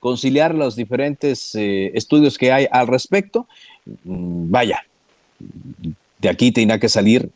[0.00, 3.46] conciliar los diferentes eh, estudios que hay al respecto.
[4.04, 4.82] Mm, Vaya,
[6.18, 7.30] de aquí tendrá que salir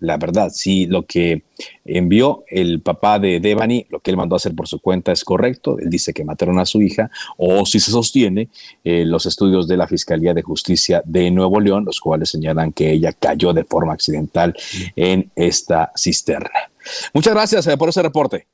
[0.00, 0.50] la verdad.
[0.50, 1.42] Si lo que
[1.84, 5.24] envió el papá de Devani, lo que él mandó a hacer por su cuenta es
[5.24, 8.48] correcto, él dice que mataron a su hija, o si se sostiene
[8.84, 12.92] eh, los estudios de la Fiscalía de Justicia de Nuevo León, los cuales señalan que
[12.92, 14.54] ella cayó de forma accidental
[14.94, 16.70] en esta cisterna.
[17.12, 18.46] Muchas gracias eh, por ese reporte.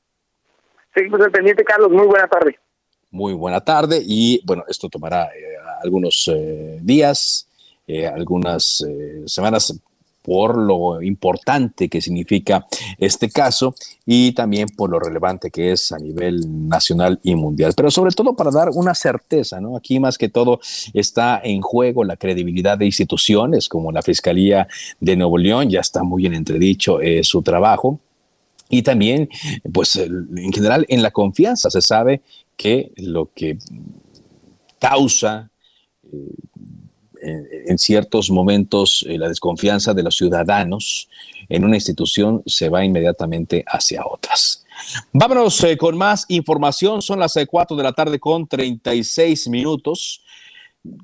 [0.94, 1.90] Seguimos al pendiente, Carlos.
[1.90, 2.58] Muy buena tarde.
[3.10, 7.46] Muy buena tarde y bueno, esto tomará eh, algunos eh, días,
[7.86, 9.74] eh, algunas eh, semanas
[10.22, 12.66] por lo importante que significa
[12.98, 13.74] este caso
[14.06, 18.34] y también por lo relevante que es a nivel nacional y mundial, pero sobre todo
[18.34, 19.76] para dar una certeza, ¿no?
[19.76, 20.60] Aquí más que todo
[20.94, 24.66] está en juego la credibilidad de instituciones como la Fiscalía
[24.98, 28.00] de Nuevo León, ya está muy en entredicho eh, su trabajo,
[28.70, 29.28] y también,
[29.72, 31.70] pues en general, en la confianza.
[31.70, 32.22] Se sabe
[32.56, 33.58] que lo que
[34.78, 35.50] causa
[36.02, 36.16] eh,
[37.24, 41.08] en, ciertos momentos eh, la desconfianza de los ciudadanos
[41.48, 44.64] en una institución se va inmediatamente hacia otras.
[45.12, 47.02] Vámonos eh, con más información.
[47.02, 50.22] Son las 4 de la tarde con 36 minutos.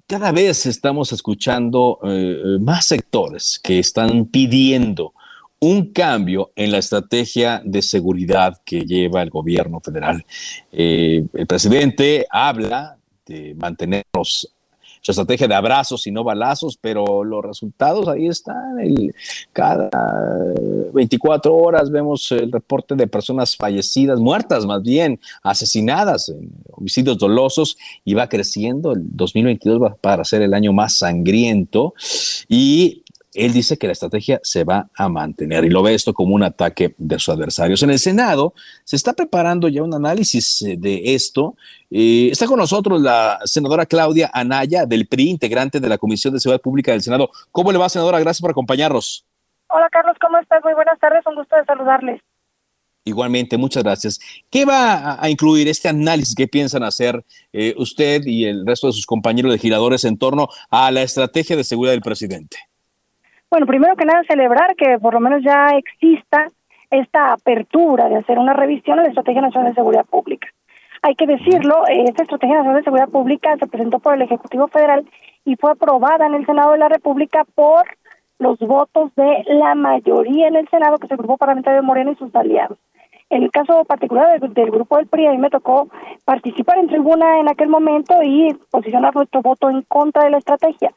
[0.06, 5.14] Cada vez estamos escuchando eh, más sectores que están pidiendo
[5.60, 10.24] un cambio en la estrategia de seguridad que lleva el gobierno federal.
[10.72, 14.52] Eh, el presidente habla de mantenernos
[15.00, 18.76] su estrategia de abrazos y no balazos, pero los resultados ahí están.
[19.52, 19.90] Cada
[20.92, 27.76] 24 horas vemos el reporte de personas fallecidas, muertas más bien, asesinadas en homicidios dolosos
[28.04, 28.92] y va creciendo.
[28.92, 31.94] El 2022 va para ser el año más sangriento
[32.48, 33.02] y
[33.34, 36.42] él dice que la estrategia se va a mantener y lo ve esto como un
[36.42, 37.82] ataque de sus adversarios.
[37.82, 41.54] En el Senado se está preparando ya un análisis eh, de esto.
[41.90, 46.40] Eh, está con nosotros la senadora Claudia Anaya del PRI, integrante de la Comisión de
[46.40, 47.30] Seguridad Pública del Senado.
[47.52, 48.18] ¿Cómo le va, senadora?
[48.18, 49.24] Gracias por acompañarnos.
[49.68, 50.60] Hola Carlos, ¿cómo estás?
[50.64, 52.20] Muy buenas tardes, un gusto de saludarles.
[53.04, 54.20] Igualmente, muchas gracias.
[54.50, 58.88] ¿Qué va a- a incluir este análisis que piensan hacer eh, usted y el resto
[58.88, 62.58] de sus compañeros legisladores en torno a la estrategia de seguridad del presidente?
[63.50, 66.52] Bueno, primero que nada celebrar que por lo menos ya exista
[66.88, 70.46] esta apertura de hacer una revisión a la Estrategia Nacional de Seguridad Pública.
[71.02, 74.68] Hay que decirlo, eh, esta Estrategia Nacional de Seguridad Pública se presentó por el Ejecutivo
[74.68, 75.04] Federal
[75.44, 77.82] y fue aprobada en el Senado de la República por
[78.38, 82.12] los votos de la mayoría en el Senado, que es el Grupo Parlamentario de Morena
[82.12, 82.78] y sus aliados.
[83.30, 85.88] En el caso particular del, del grupo del PRI, a mí me tocó
[86.24, 90.92] participar en tribuna en aquel momento y posicionar nuestro voto en contra de la estrategia.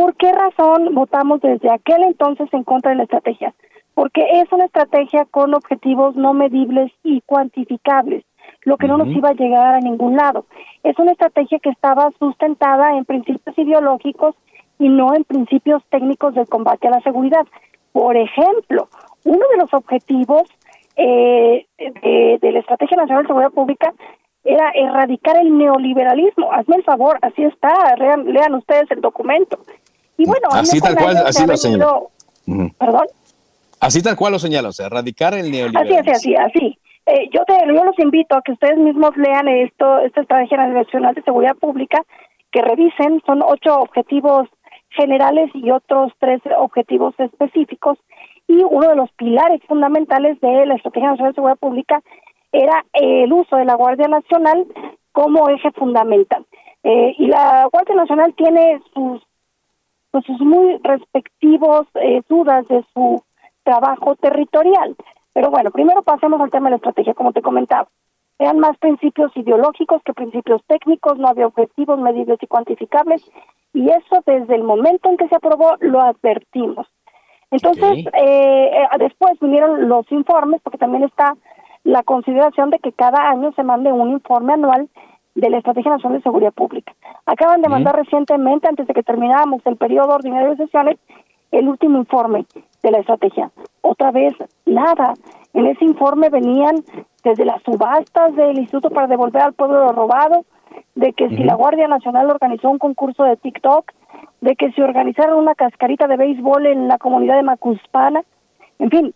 [0.00, 3.52] ¿Por qué razón votamos desde aquel entonces en contra de la estrategia?
[3.92, 8.24] Porque es una estrategia con objetivos no medibles y cuantificables.
[8.64, 10.46] lo que no nos iba a llegar a ningún lado.
[10.82, 14.34] Es una estrategia que estaba sustentada en principios ideológicos
[14.78, 17.46] y no en principios técnicos del combate a la seguridad.
[17.92, 18.88] Por ejemplo,
[19.24, 20.44] uno de los objetivos
[20.96, 23.92] eh, de, de la Estrategia Nacional de Seguridad Pública
[24.44, 26.52] era erradicar el neoliberalismo.
[26.52, 29.58] Hazme el favor, así está, lean, lean ustedes el documento.
[30.20, 31.46] Y bueno, Así tal cual, así
[31.78, 32.10] lo
[32.46, 32.68] Ujú.
[32.78, 33.06] Perdón.
[33.80, 36.12] Así tal cual lo señala, o sea, erradicar el Así neoliberalismo.
[36.12, 36.78] es, así, así.
[37.06, 41.14] Eh, yo, te, yo los invito a que ustedes mismos lean esto, esta estrategia nacional
[41.14, 42.02] de seguridad pública,
[42.52, 44.48] que revisen, son ocho objetivos
[44.90, 47.96] generales y otros tres objetivos específicos,
[48.46, 52.02] y uno de los pilares fundamentales de la estrategia nacional de seguridad pública
[52.52, 54.66] era el uso de la Guardia Nacional
[55.12, 56.44] como eje fundamental.
[56.82, 59.22] Eh, y la Guardia Nacional tiene sus
[60.10, 63.22] pues sus muy respectivos eh, dudas de su
[63.62, 64.96] trabajo territorial.
[65.32, 67.88] Pero bueno, primero pasemos al tema de la estrategia, como te comentaba.
[68.38, 73.22] Eran más principios ideológicos que principios técnicos, no había objetivos medibles y cuantificables,
[73.72, 76.86] y eso desde el momento en que se aprobó lo advertimos.
[77.50, 81.36] Entonces, eh, eh, después vinieron los informes, porque también está
[81.84, 84.88] la consideración de que cada año se mande un informe anual
[85.34, 86.92] de la Estrategia Nacional de Seguridad Pública.
[87.26, 90.98] Acaban de mandar recientemente, antes de que termináramos el periodo ordinario de sesiones,
[91.50, 92.46] el último informe
[92.82, 93.50] de la estrategia.
[93.80, 94.34] Otra vez,
[94.66, 95.14] nada.
[95.52, 96.76] En ese informe venían
[97.24, 100.44] desde las subastas del Instituto para devolver al pueblo lo robado,
[100.94, 103.92] de que si la Guardia Nacional organizó un concurso de TikTok,
[104.40, 108.22] de que si organizaron una cascarita de béisbol en la comunidad de Macuspana,
[108.78, 109.14] en fin.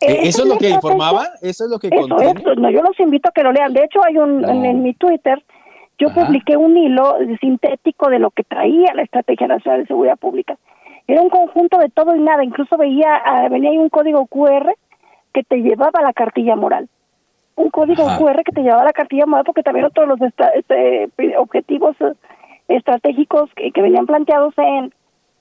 [0.00, 1.28] Eh, ¿Eso es lo que informaba?
[1.42, 2.40] ¿Eso es lo que Eso, contiene?
[2.40, 3.72] eso, no, yo los invito a que lo lean.
[3.74, 5.42] De hecho, hay un en, en mi Twitter,
[5.98, 10.56] yo publiqué un hilo sintético de lo que traía la Estrategia Nacional de Seguridad Pública.
[11.06, 12.42] Era un conjunto de todo y nada.
[12.42, 14.74] Incluso veía, ah, venía ahí un código QR
[15.34, 16.88] que te llevaba a la cartilla moral.
[17.56, 18.18] Un código Ajá.
[18.18, 22.14] QR que te llevaba a la cartilla moral porque también otros los este, objetivos eh,
[22.68, 24.94] estratégicos que, que venían planteados en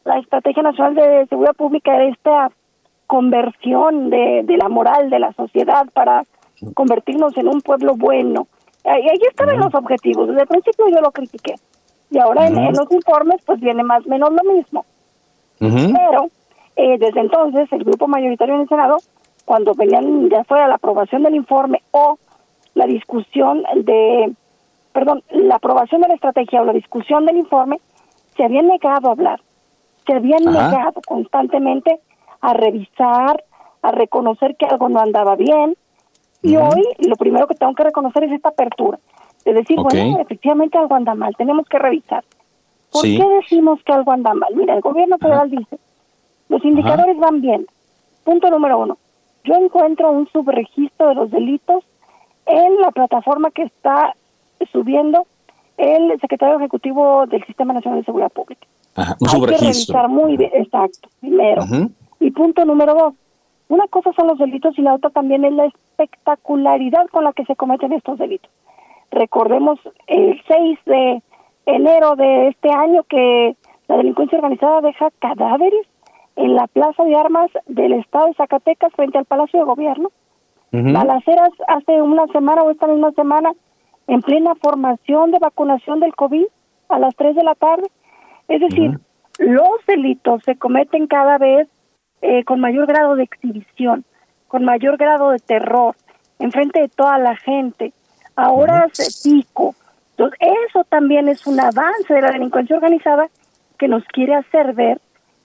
[0.03, 2.51] la Estrategia Nacional de Seguridad Pública era esta
[3.10, 6.26] conversión de, de la moral de la sociedad para
[6.76, 8.47] convertirnos en un pueblo bueno.
[8.86, 10.28] Ahí, ahí estaban los objetivos.
[10.28, 11.55] Desde el principio yo lo critiqué.
[12.12, 14.86] Y ahora en, los informes pues viene más o menos lo mismo.
[15.57, 16.30] Pero
[16.76, 18.97] eh, desde entonces el grupo mayoritario en el Senado,
[19.43, 22.20] cuando venían ya fuera la aprobación del informe o
[22.76, 24.34] la discusión de,
[24.93, 27.80] perdón, la aprobación de la estrategia o la discusión del informe,
[28.38, 29.41] se habían negado a hablar,
[30.05, 31.99] se habían negado constantemente
[32.41, 33.43] a revisar,
[33.81, 35.75] a reconocer que algo no andaba bien.
[36.41, 38.97] Y hoy lo primero que tengo que reconocer es esta apertura,
[39.43, 42.23] de decir, bueno, efectivamente algo anda mal, tenemos que revisar.
[42.91, 43.17] ¿Por Sí.
[43.17, 44.55] qué decimos que algo anda mal?
[44.55, 45.77] Mira, el gobierno federal dice,
[46.47, 47.67] los indicadores van bien.
[48.23, 48.97] Punto número uno.
[49.43, 51.83] Yo encuentro un subregistro de los delitos
[52.45, 54.15] en la plataforma que está
[54.71, 55.25] subiendo
[55.77, 58.65] el secretario ejecutivo del Sistema Nacional de Seguridad Pública.
[58.95, 61.63] Ajá, un Hay que revisar muy bien, exacto, primero.
[62.20, 63.13] Y punto número dos,
[63.70, 67.45] una cosa son los delitos y la otra también es la espectacularidad con la que
[67.45, 68.51] se cometen estos delitos.
[69.11, 71.24] Recordemos el 6 de
[71.65, 73.55] enero de este año que
[73.88, 75.88] la delincuencia organizada deja cadáveres
[76.36, 80.11] en la plaza de armas del estado de Zacatecas frente al Palacio de Gobierno.
[80.72, 83.51] Balaceras hace una semana o esta misma semana
[84.07, 86.45] en plena formación de vacunación del COVID
[86.89, 87.89] a las 3 de la tarde.
[88.47, 88.99] Es decir,
[89.39, 91.67] los delitos se cometen cada vez
[92.22, 94.05] eh, con mayor grado de exhibición,
[94.47, 95.95] con mayor grado de terror,
[96.39, 97.93] enfrente de toda la gente,
[98.36, 99.76] a horas de pico.
[100.11, 100.39] Entonces,
[100.70, 103.30] eso también es un avance de la delincuencia organizada
[103.78, 104.99] que nos quiere hacer ver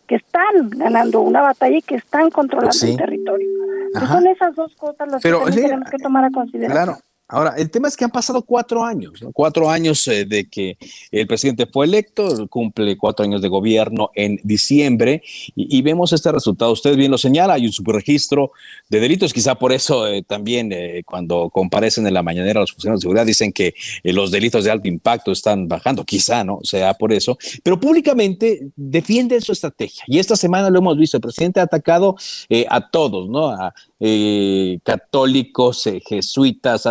[0.07, 2.91] que están ganando una batalla y que están controlando Pues sí.
[2.91, 3.49] el territorio.
[3.87, 6.85] Entonces, son esas dos cosas las Pero, que sí, tenemos que tomar a consideración.
[6.85, 6.99] Claro.
[7.35, 9.32] Ahora, el tema es que han pasado cuatro años, ¿no?
[9.32, 10.78] cuatro años eh, de que
[11.11, 15.20] el presidente fue electo, cumple cuatro años de gobierno en diciembre
[15.57, 16.70] y, vemos este resultado.
[16.70, 18.53] Usted bien lo señala, hay un subregistro
[18.89, 23.01] de delitos, quizá por eso eh, también eh, cuando comparecen en la mañanera los funcionarios
[23.01, 23.74] de seguridad dicen que
[24.05, 26.61] los delitos de alto impacto están bajando, quizá, ¿no?
[26.62, 31.22] Sea por eso, pero públicamente defienden su estrategia y esta semana lo hemos visto, el
[31.22, 32.16] presidente ha atacado
[32.68, 33.49] a todos, ¿no?
[33.49, 33.74] A
[34.85, 36.91] católicos, jesuitas, ha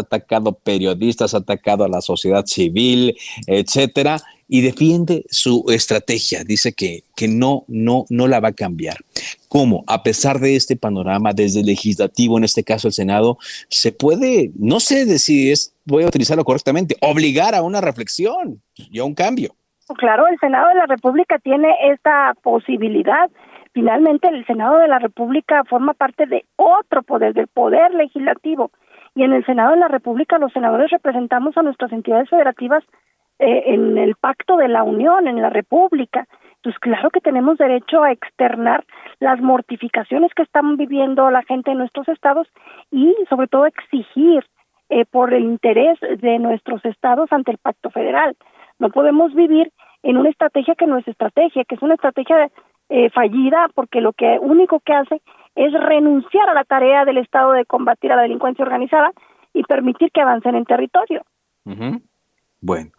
[0.63, 3.15] periodistas, atacado a la sociedad civil,
[3.47, 4.17] etcétera,
[4.47, 6.43] y defiende su estrategia.
[6.43, 8.97] Dice que, que no, no, no la va a cambiar.
[9.49, 9.83] ¿Cómo?
[9.87, 13.37] A pesar de este panorama, desde el legislativo, en este caso el Senado,
[13.69, 18.99] se puede, no sé si es, voy a utilizarlo correctamente, obligar a una reflexión y
[18.99, 19.55] a un cambio.
[19.97, 23.29] Claro, el Senado de la República tiene esta posibilidad.
[23.73, 28.71] Finalmente, el Senado de la República forma parte de otro poder, del poder legislativo.
[29.15, 32.83] Y en el Senado de la República los senadores representamos a nuestras entidades federativas
[33.39, 36.27] eh, en el Pacto de la Unión, en la República.
[36.55, 38.85] Entonces, claro que tenemos derecho a externar
[39.19, 42.47] las mortificaciones que están viviendo la gente en nuestros estados
[42.89, 44.45] y sobre todo exigir
[44.89, 48.35] eh, por el interés de nuestros estados ante el pacto federal.
[48.79, 49.71] No podemos vivir
[50.03, 52.49] en una estrategia que no es estrategia, que es una estrategia
[52.89, 55.21] eh, fallida porque lo que único que hace
[55.55, 59.11] es renunciar a la tarea del Estado de combatir a la delincuencia organizada
[59.53, 61.21] y permitir que avancen en territorio.
[62.61, 62.91] Bueno,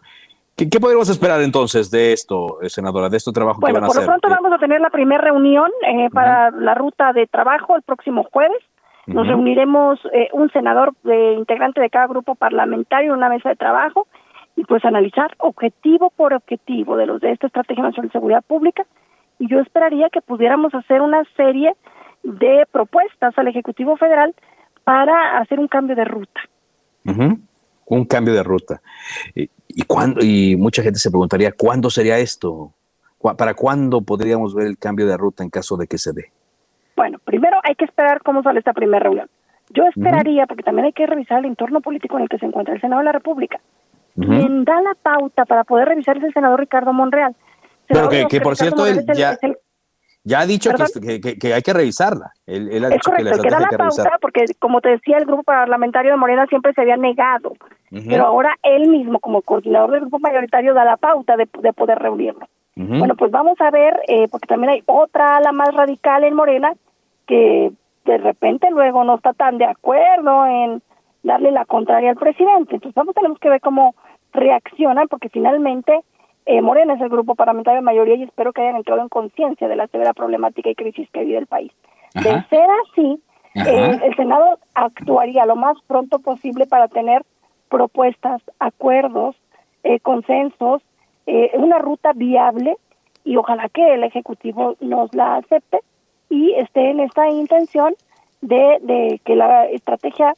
[0.56, 4.04] ¿Qué, podemos esperar entonces de esto, eh, senadora, de este trabajo que van a hacer?
[4.06, 7.74] Por lo pronto vamos a tener la primera reunión eh, para la ruta de trabajo
[7.74, 8.62] el próximo jueves.
[9.06, 13.56] Nos reuniremos eh, un senador de, integrante de cada grupo parlamentario en una mesa de
[13.56, 14.06] trabajo
[14.56, 18.86] y pues analizar objetivo por objetivo de los de esta estrategia nacional de seguridad pública
[19.38, 21.74] y yo esperaría que pudiéramos hacer una serie
[22.24, 24.34] de propuestas al ejecutivo federal
[24.82, 26.40] para hacer un cambio de ruta.
[27.86, 28.80] Un cambio de ruta.
[29.34, 32.72] ¿Y, cuándo, y mucha gente se preguntaría, ¿cuándo sería esto?
[33.36, 36.32] ¿Para cuándo podríamos ver el cambio de ruta en caso de que se dé?
[36.96, 39.28] Bueno, primero hay que esperar cómo sale esta primera reunión.
[39.70, 42.74] Yo esperaría, porque también hay que revisar el entorno político en el que se encuentra
[42.74, 43.60] el Senado de la República.
[44.14, 47.34] Quien da la pauta para poder revisar es el senador Ricardo Monreal.
[47.88, 49.36] Pero que, por cierto, él ya,
[50.24, 52.32] ya ha dicho que, que, hay que revisarla.
[52.46, 56.12] Él, ha dicho que, que da la pauta porque, como te decía, el grupo parlamentario
[56.12, 57.52] de Morena siempre se había negado.
[57.90, 62.48] Pero ahora él mismo, como coordinador del grupo mayoritario, da la pauta de, poder reunirlo.
[62.74, 66.72] Bueno, pues vamos a ver, eh, porque también hay otra ala más radical en Morena
[67.26, 67.70] que
[68.04, 70.82] de repente luego no está tan de acuerdo en
[71.22, 72.74] darle la contraria al presidente.
[72.74, 73.94] Entonces vamos, tenemos que ver cómo
[74.32, 76.00] reaccionan, porque finalmente
[76.46, 79.66] eh, Morena es el grupo parlamentario de mayoría y espero que hayan entrado en conciencia
[79.66, 81.72] de la severa problemática y crisis que vive el país.
[82.12, 83.20] De ser así,
[83.54, 87.22] eh, el Senado actuaría lo más pronto posible para tener
[87.70, 89.36] propuestas, acuerdos,
[89.82, 90.82] eh, consensos,
[91.54, 92.76] una ruta viable
[93.24, 95.80] y ojalá que el Ejecutivo nos la acepte
[96.28, 97.94] y esté en esta intención
[98.42, 100.34] de, de que la estrategia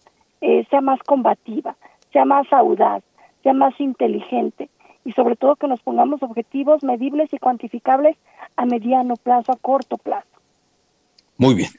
[0.70, 1.74] sea más combativa,
[2.12, 3.02] sea más audaz,
[3.42, 4.68] sea más inteligente
[5.06, 8.16] y sobre todo que nos pongamos objetivos medibles y cuantificables
[8.56, 10.26] a mediano plazo, a corto plazo.
[11.38, 11.70] Muy bien.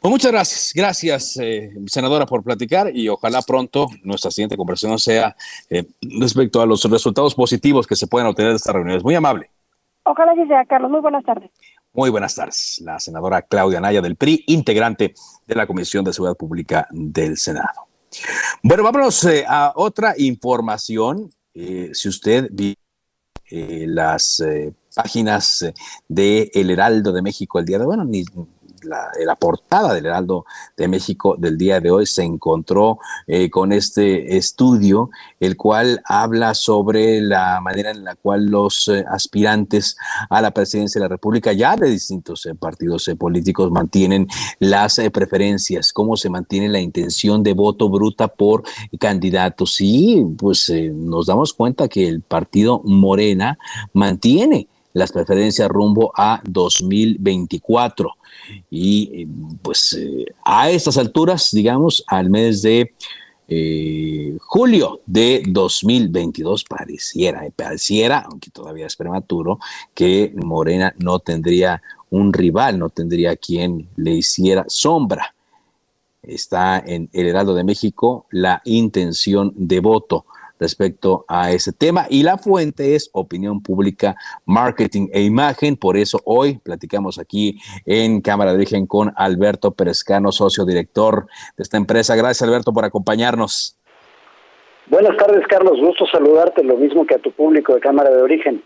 [0.00, 0.72] Pues muchas gracias.
[0.74, 5.36] Gracias, eh, senadora, por platicar y ojalá pronto nuestra siguiente conversación sea
[5.68, 5.84] eh,
[6.18, 9.04] respecto a los resultados positivos que se pueden obtener de estas reuniones.
[9.04, 9.50] Muy amable.
[10.02, 10.90] Ojalá sí sea, Carlos.
[10.90, 11.50] Muy buenas tardes.
[11.92, 12.80] Muy buenas tardes.
[12.84, 15.14] La senadora Claudia Naya del PRI, integrante
[15.46, 17.88] de la Comisión de Seguridad Pública del Senado.
[18.62, 21.30] Bueno, vámonos eh, a otra información
[21.62, 22.74] eh, si usted ve
[23.50, 25.66] eh, las eh, páginas
[26.08, 28.24] de El Heraldo de México el día de, bueno, ni,
[28.84, 30.44] la, portada del Heraldo
[30.76, 36.54] de México del día de hoy se encontró eh, con este estudio, el cual habla
[36.54, 39.96] sobre la manera en la cual los eh, aspirantes
[40.28, 44.26] a la presidencia de la República, ya de distintos eh, partidos políticos, mantienen
[44.58, 48.62] las preferencias, cómo se mantiene la intención de voto bruta por
[48.98, 49.76] candidatos.
[49.80, 53.58] Y pues nos damos cuenta que el partido Morena
[53.92, 58.10] mantiene las preferencias rumbo a 2024.
[58.70, 59.26] Y
[59.62, 62.92] pues eh, a estas alturas, digamos, al mes de
[63.52, 69.58] eh, julio de 2022 pareciera, eh, pareciera, aunque todavía es prematuro,
[69.92, 75.34] que Morena no tendría un rival, no tendría quien le hiciera sombra.
[76.22, 80.26] Está en el Heraldo de México la intención de voto
[80.60, 82.06] respecto a ese tema.
[82.08, 85.76] Y la fuente es opinión pública, marketing e imagen.
[85.76, 91.62] Por eso hoy platicamos aquí en Cámara de Origen con Alberto Perezcano, socio director de
[91.62, 92.14] esta empresa.
[92.14, 93.76] Gracias, Alberto, por acompañarnos.
[94.86, 95.80] Buenas tardes, Carlos.
[95.80, 98.62] Gusto saludarte, lo mismo que a tu público de Cámara de Origen.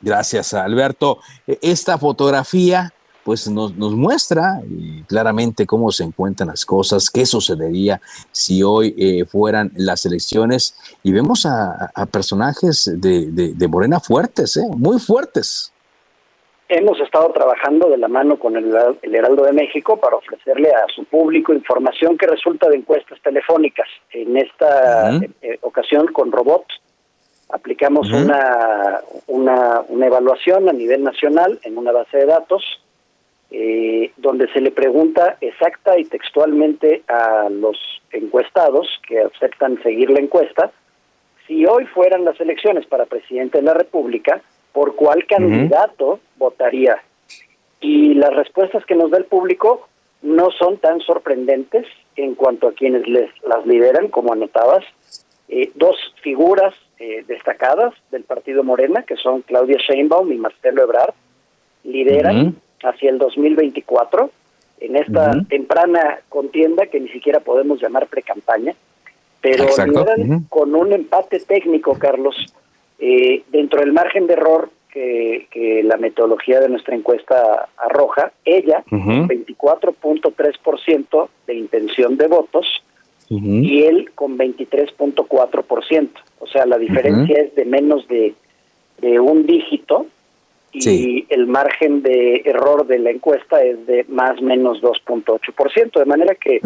[0.00, 1.18] Gracias, Alberto.
[1.46, 2.92] Esta fotografía
[3.24, 8.00] pues nos, nos muestra eh, claramente cómo se encuentran las cosas, qué sucedería
[8.30, 14.66] si hoy eh, fueran las elecciones y vemos a, personajes de, de, Morena fuertes, ¿eh?
[14.76, 15.72] muy fuertes.
[16.68, 18.72] Hemos estado trabajando de la mano con el,
[19.02, 23.88] Heraldo de México para ofrecerle a su público información que resulta de encuestas telefónicas.
[24.10, 25.18] En esta
[25.62, 26.74] ocasión con robots
[27.50, 32.62] aplicamos una, una, una evaluación a nivel nacional en una base de datos
[33.56, 37.78] eh, donde se le pregunta exacta y textualmente a los
[38.10, 40.72] encuestados que aceptan seguir la encuesta,
[41.46, 44.42] si hoy fueran las elecciones para presidente de la República,
[44.72, 47.00] ¿por cuál candidato votaría?
[47.80, 49.86] Y las respuestas que nos da el público
[50.22, 51.86] no son tan sorprendentes
[52.16, 54.84] en cuanto a quienes les las lideran, como anotabas,
[55.48, 61.14] eh, dos figuras eh, destacadas del partido Morena, que son Claudia Sheinbaum y Marcelo Ebrard,
[61.84, 64.30] lideran hacia el 2024
[64.80, 68.74] en esta temprana contienda que ni siquiera podemos llamar precampaña,
[69.40, 69.64] pero
[70.48, 72.36] con un empate técnico, Carlos,
[72.98, 78.84] eh, dentro del margen de error que, que, la metodología de nuestra encuesta arroja, ella,
[78.90, 82.84] 24.3% de intención de votos
[83.28, 86.08] y él con 23.4%.
[86.38, 88.34] O sea, la diferencia es de menos de,
[88.98, 90.06] de un dígito
[90.74, 96.34] y el margen de error de la encuesta es de más menos 2.8%, de manera
[96.34, 96.60] que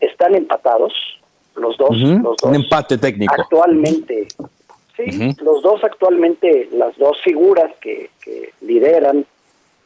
[0.00, 0.92] están empatados
[1.54, 2.42] los dos, los dos.
[2.44, 3.34] Un empate técnico.
[3.38, 4.28] Actualmente,
[4.96, 9.26] sí, los dos actualmente, las dos figuras que, que lideran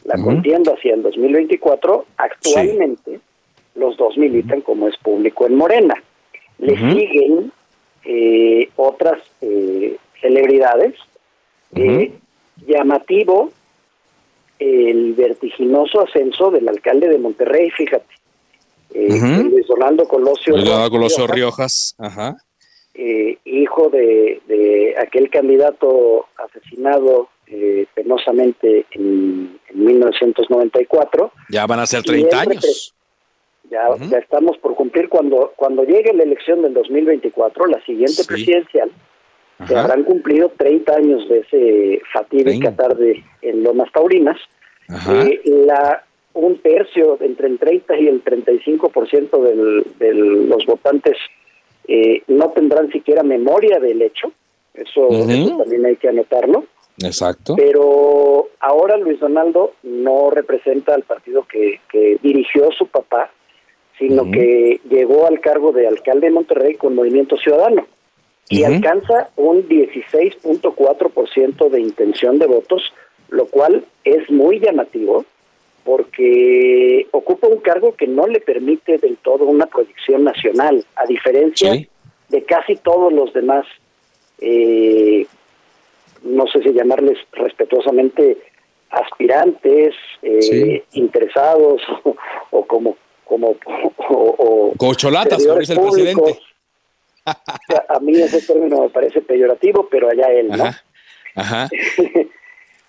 [0.05, 3.21] la contienda hacia el 2024, actualmente
[3.75, 5.95] los dos militan como es público en Morena.
[6.59, 7.53] Le siguen
[8.05, 10.95] eh, otras eh, celebridades.
[11.75, 12.13] Eh,
[12.67, 13.51] llamativo
[14.59, 18.15] el vertiginoso ascenso del alcalde de Monterrey, fíjate.
[18.95, 20.55] Luis Donaldo Colosio,
[20.89, 22.37] Colosio Riojas, Ajá.
[22.95, 27.29] hijo de, de, aquel candidato asesinado
[27.95, 31.33] penosamente en, en, 1994.
[31.51, 32.95] Ya van a ser 30 años.
[33.71, 38.91] Ya, ya estamos por cumplir cuando cuando llegue la elección del 2024, la siguiente presidencial,
[39.67, 44.39] se habrán cumplido 30 años de ese fatídica tarde en Lomas Taurinas.
[45.11, 46.05] Eh, la
[46.35, 51.17] un tercio, entre el 30 y el 35% del, de los votantes
[51.87, 54.33] eh, no tendrán siquiera memoria del hecho.
[54.75, 56.65] Eso, eso, también hay que anotarlo.
[56.99, 57.55] Exacto.
[57.57, 63.31] Pero ahora Luis Donaldo no representa al partido que, que dirigió su papá,
[63.99, 67.87] sino que llegó al cargo de alcalde de Monterrey con Movimiento Ciudadano
[68.49, 72.93] y alcanza un 16.4% de intención de votos,
[73.31, 75.25] lo cual es muy llamativo
[75.85, 81.73] porque ocupa un cargo que no le permite del todo una proyección nacional, a diferencia
[82.29, 83.67] de casi todos los demás,
[84.41, 85.27] eh,
[86.23, 88.39] no sé si llamarles respetuosamente
[88.91, 91.83] aspirantes, eh, interesados
[92.51, 93.51] o como como
[94.09, 96.39] o, como dice el presidente.
[97.89, 100.65] a mí ese término me parece peyorativo, pero allá él, ¿no?
[101.35, 101.69] Ajá.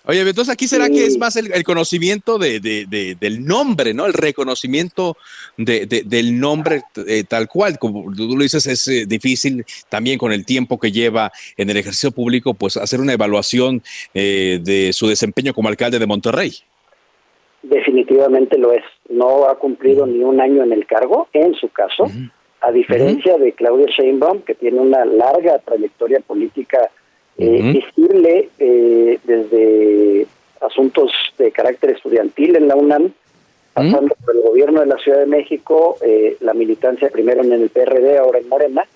[0.08, 4.06] Oye, entonces aquí será que es más el, conocimiento de, de, del nombre, ¿no?
[4.06, 5.16] El reconocimiento
[5.56, 7.76] de, del nombre eh, tal cual.
[7.76, 11.76] Como tú lo dices, es eh, difícil también con el tiempo que lleva en el
[11.76, 13.82] ejercicio público, pues hacer una evaluación
[14.14, 16.52] eh, de su desempeño como alcalde de Monterrey.
[17.64, 18.84] Definitivamente lo es.
[19.08, 22.04] No ha cumplido ni un año en el cargo, en su caso,
[22.60, 26.90] a diferencia de Claudia Sheinbaum, que tiene una larga trayectoria política
[27.38, 30.26] eh, decirle eh, desde
[30.60, 33.12] asuntos de carácter estudiantil en la UNAM,
[33.74, 37.68] pasando por el gobierno de la Ciudad de México, eh, la militancia primero en el
[37.68, 38.86] PRD, ahora en Morena,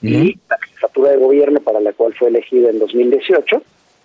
[0.00, 3.62] y la jefatura de gobierno para la cual fue elegida en 2018.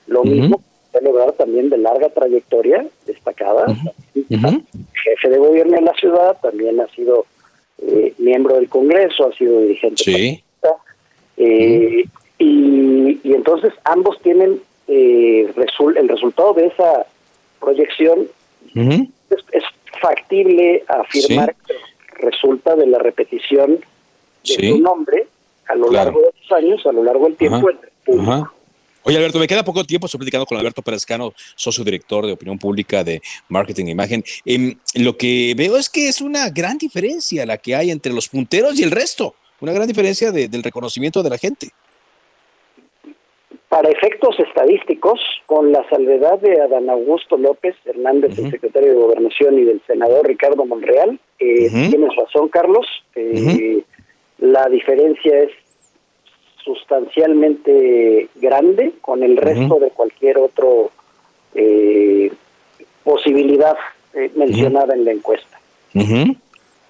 [0.07, 0.61] Lo mismo
[0.93, 3.65] ha logrado también de larga trayectoria, destacada,
[4.13, 7.25] jefe de gobierno en la ciudad, también ha sido
[7.81, 10.03] eh, miembro del Congreso, ha sido dirigente.
[10.03, 10.43] Sí.
[11.37, 12.03] Eh,
[12.37, 15.47] y, y, entonces ambos tienen eh,
[15.95, 17.05] el resultado de esa
[17.59, 18.27] proyección.
[18.75, 19.63] es,
[20.01, 21.73] factible afirmar que
[22.25, 23.79] resulta de la repetición
[24.45, 25.27] de su nombre
[25.67, 27.67] a lo largo de los años, a lo largo del tiempo.
[29.03, 30.05] Oye, Alberto, me queda poco tiempo.
[30.05, 34.23] Estoy platicando con Alberto Perezcano, socio director de opinión pública de marketing e imagen.
[34.45, 38.27] Eh, lo que veo es que es una gran diferencia la que hay entre los
[38.27, 39.35] punteros y el resto.
[39.61, 41.69] Una gran diferencia de, del reconocimiento de la gente.
[43.69, 49.59] Para efectos estadísticos, con la salvedad de Adán Augusto López Hernández, el secretario de Gobernación,
[49.59, 52.87] y del senador Ricardo Monreal, eh, tienes razón, Carlos.
[53.15, 53.83] Eh,
[54.39, 55.51] la diferencia es
[56.63, 60.91] sustancialmente grande con el resto de cualquier otro
[61.55, 62.31] eh,
[63.03, 63.75] posibilidad
[64.13, 65.59] eh, mencionada en la encuesta.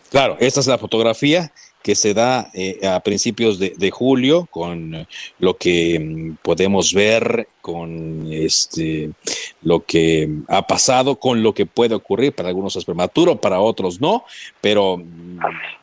[0.10, 1.52] Claro, esta es la fotografía
[1.82, 5.08] que se da eh, a principios de, de, julio con
[5.40, 9.12] lo que mm, podemos ver, con este
[9.62, 12.34] lo que ha pasado, con lo que puede ocurrir.
[12.34, 14.26] Para algunos es prematuro, para otros no,
[14.60, 15.40] pero mm,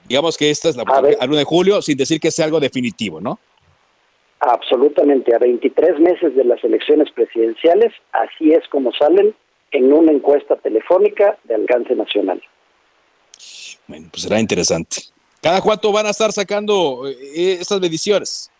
[0.08, 2.60] digamos que esta es la fotografía al 1 de julio, sin decir que sea algo
[2.60, 3.38] definitivo, ¿no?
[4.40, 9.34] Absolutamente, a 23 meses de las elecciones presidenciales, así es como salen
[9.70, 12.42] en una encuesta telefónica de alcance nacional.
[13.86, 14.98] Bueno, pues será interesante.
[15.42, 18.50] ¿Cada cuánto van a estar sacando eh, estas mediciones?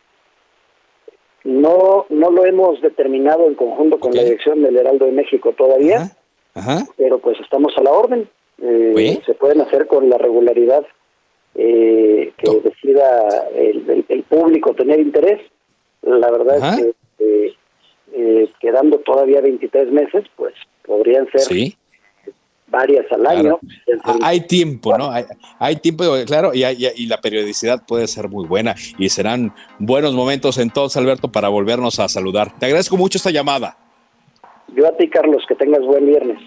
[1.45, 6.17] No, no lo hemos determinado en conjunto con la dirección del Heraldo de México todavía,
[6.97, 8.29] pero pues estamos a la orden.
[8.61, 10.85] Eh, se pueden hacer con la regularidad
[11.55, 15.41] eh, que decida el, el, público tener interés.
[16.07, 17.55] La verdad es que eh,
[18.13, 20.55] eh, quedando todavía 23 meses, pues
[20.85, 21.75] podrían ser
[22.69, 23.59] varias al año.
[24.23, 25.11] Hay tiempo, ¿no?
[25.59, 30.59] Hay, tiempo, claro, y, y, la periodicidad puede ser muy buena y serán buenos momentos
[30.59, 32.57] entonces, Alberto, para volvernos a saludar.
[32.59, 33.77] Te agradezco mucho esta llamada.
[34.75, 36.39] Yo a ti, Carlos, que tengas buen viernes.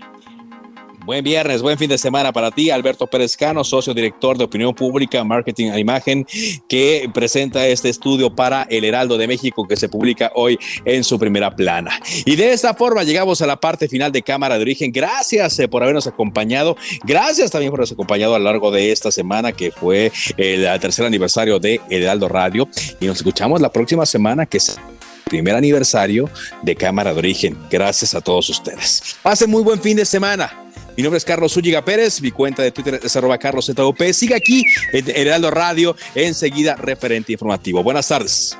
[1.10, 4.76] Buen viernes, buen fin de semana para ti, Alberto Pérez Cano, socio director de Opinión
[4.76, 6.24] Pública, Marketing e Imagen,
[6.68, 11.18] que presenta este estudio para El Heraldo de México que se publica hoy en su
[11.18, 11.99] primera plana.
[12.26, 14.91] Y de esta forma llegamos a la parte final de Cámara de Origen.
[14.91, 16.78] Gracias eh, por habernos acompañado.
[17.01, 21.07] Gracias también por habernos acompañado a lo largo de esta semana que fue el tercer
[21.07, 22.70] aniversario de El Heraldo Radio.
[22.99, 24.80] Y nos escuchamos la próxima semana que es
[25.26, 26.30] primer aniversario
[26.62, 27.57] de Cámara de Origen.
[27.72, 29.16] Gracias a todos ustedes.
[29.24, 30.59] Pasen muy buen fin de semana.
[31.00, 33.72] Mi nombre es Carlos Zúñiga Pérez, mi cuenta de Twitter es arroba carlos
[34.12, 37.82] Siga aquí en Heraldo Radio, enseguida referente informativo.
[37.82, 38.58] Buenas tardes.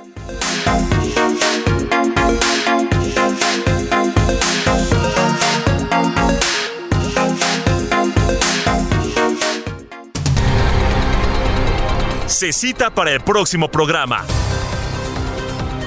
[12.27, 14.25] Se cita para el próximo programa.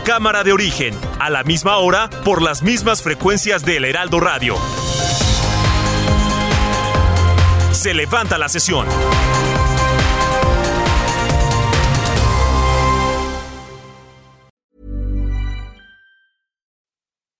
[0.04, 4.56] Cámara de origen, a la misma hora, por las mismas frecuencias del Heraldo Radio.
[7.82, 8.86] Se levanta la sesión.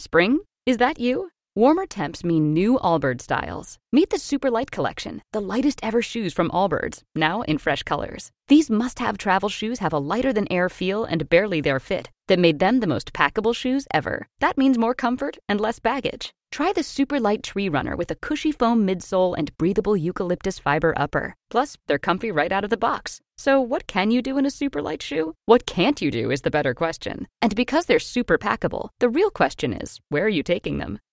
[0.00, 0.40] Spring?
[0.66, 1.30] Is that you?
[1.54, 3.78] Warmer temps mean new Allbirds styles.
[3.92, 8.32] Meet the Super Light Collection, the lightest ever shoes from Allbirds, now in fresh colors.
[8.48, 12.10] These must have travel shoes have a lighter than air feel and barely their fit
[12.32, 14.26] that made them the most packable shoes ever.
[14.40, 16.32] That means more comfort and less baggage.
[16.50, 20.94] Try the super light tree runner with a cushy foam midsole and breathable eucalyptus fiber
[20.96, 21.34] upper.
[21.50, 23.20] Plus, they're comfy right out of the box.
[23.36, 25.34] So, what can you do in a super light shoe?
[25.44, 27.28] What can't you do is the better question.
[27.42, 31.00] And because they're super packable, the real question is where are you taking them?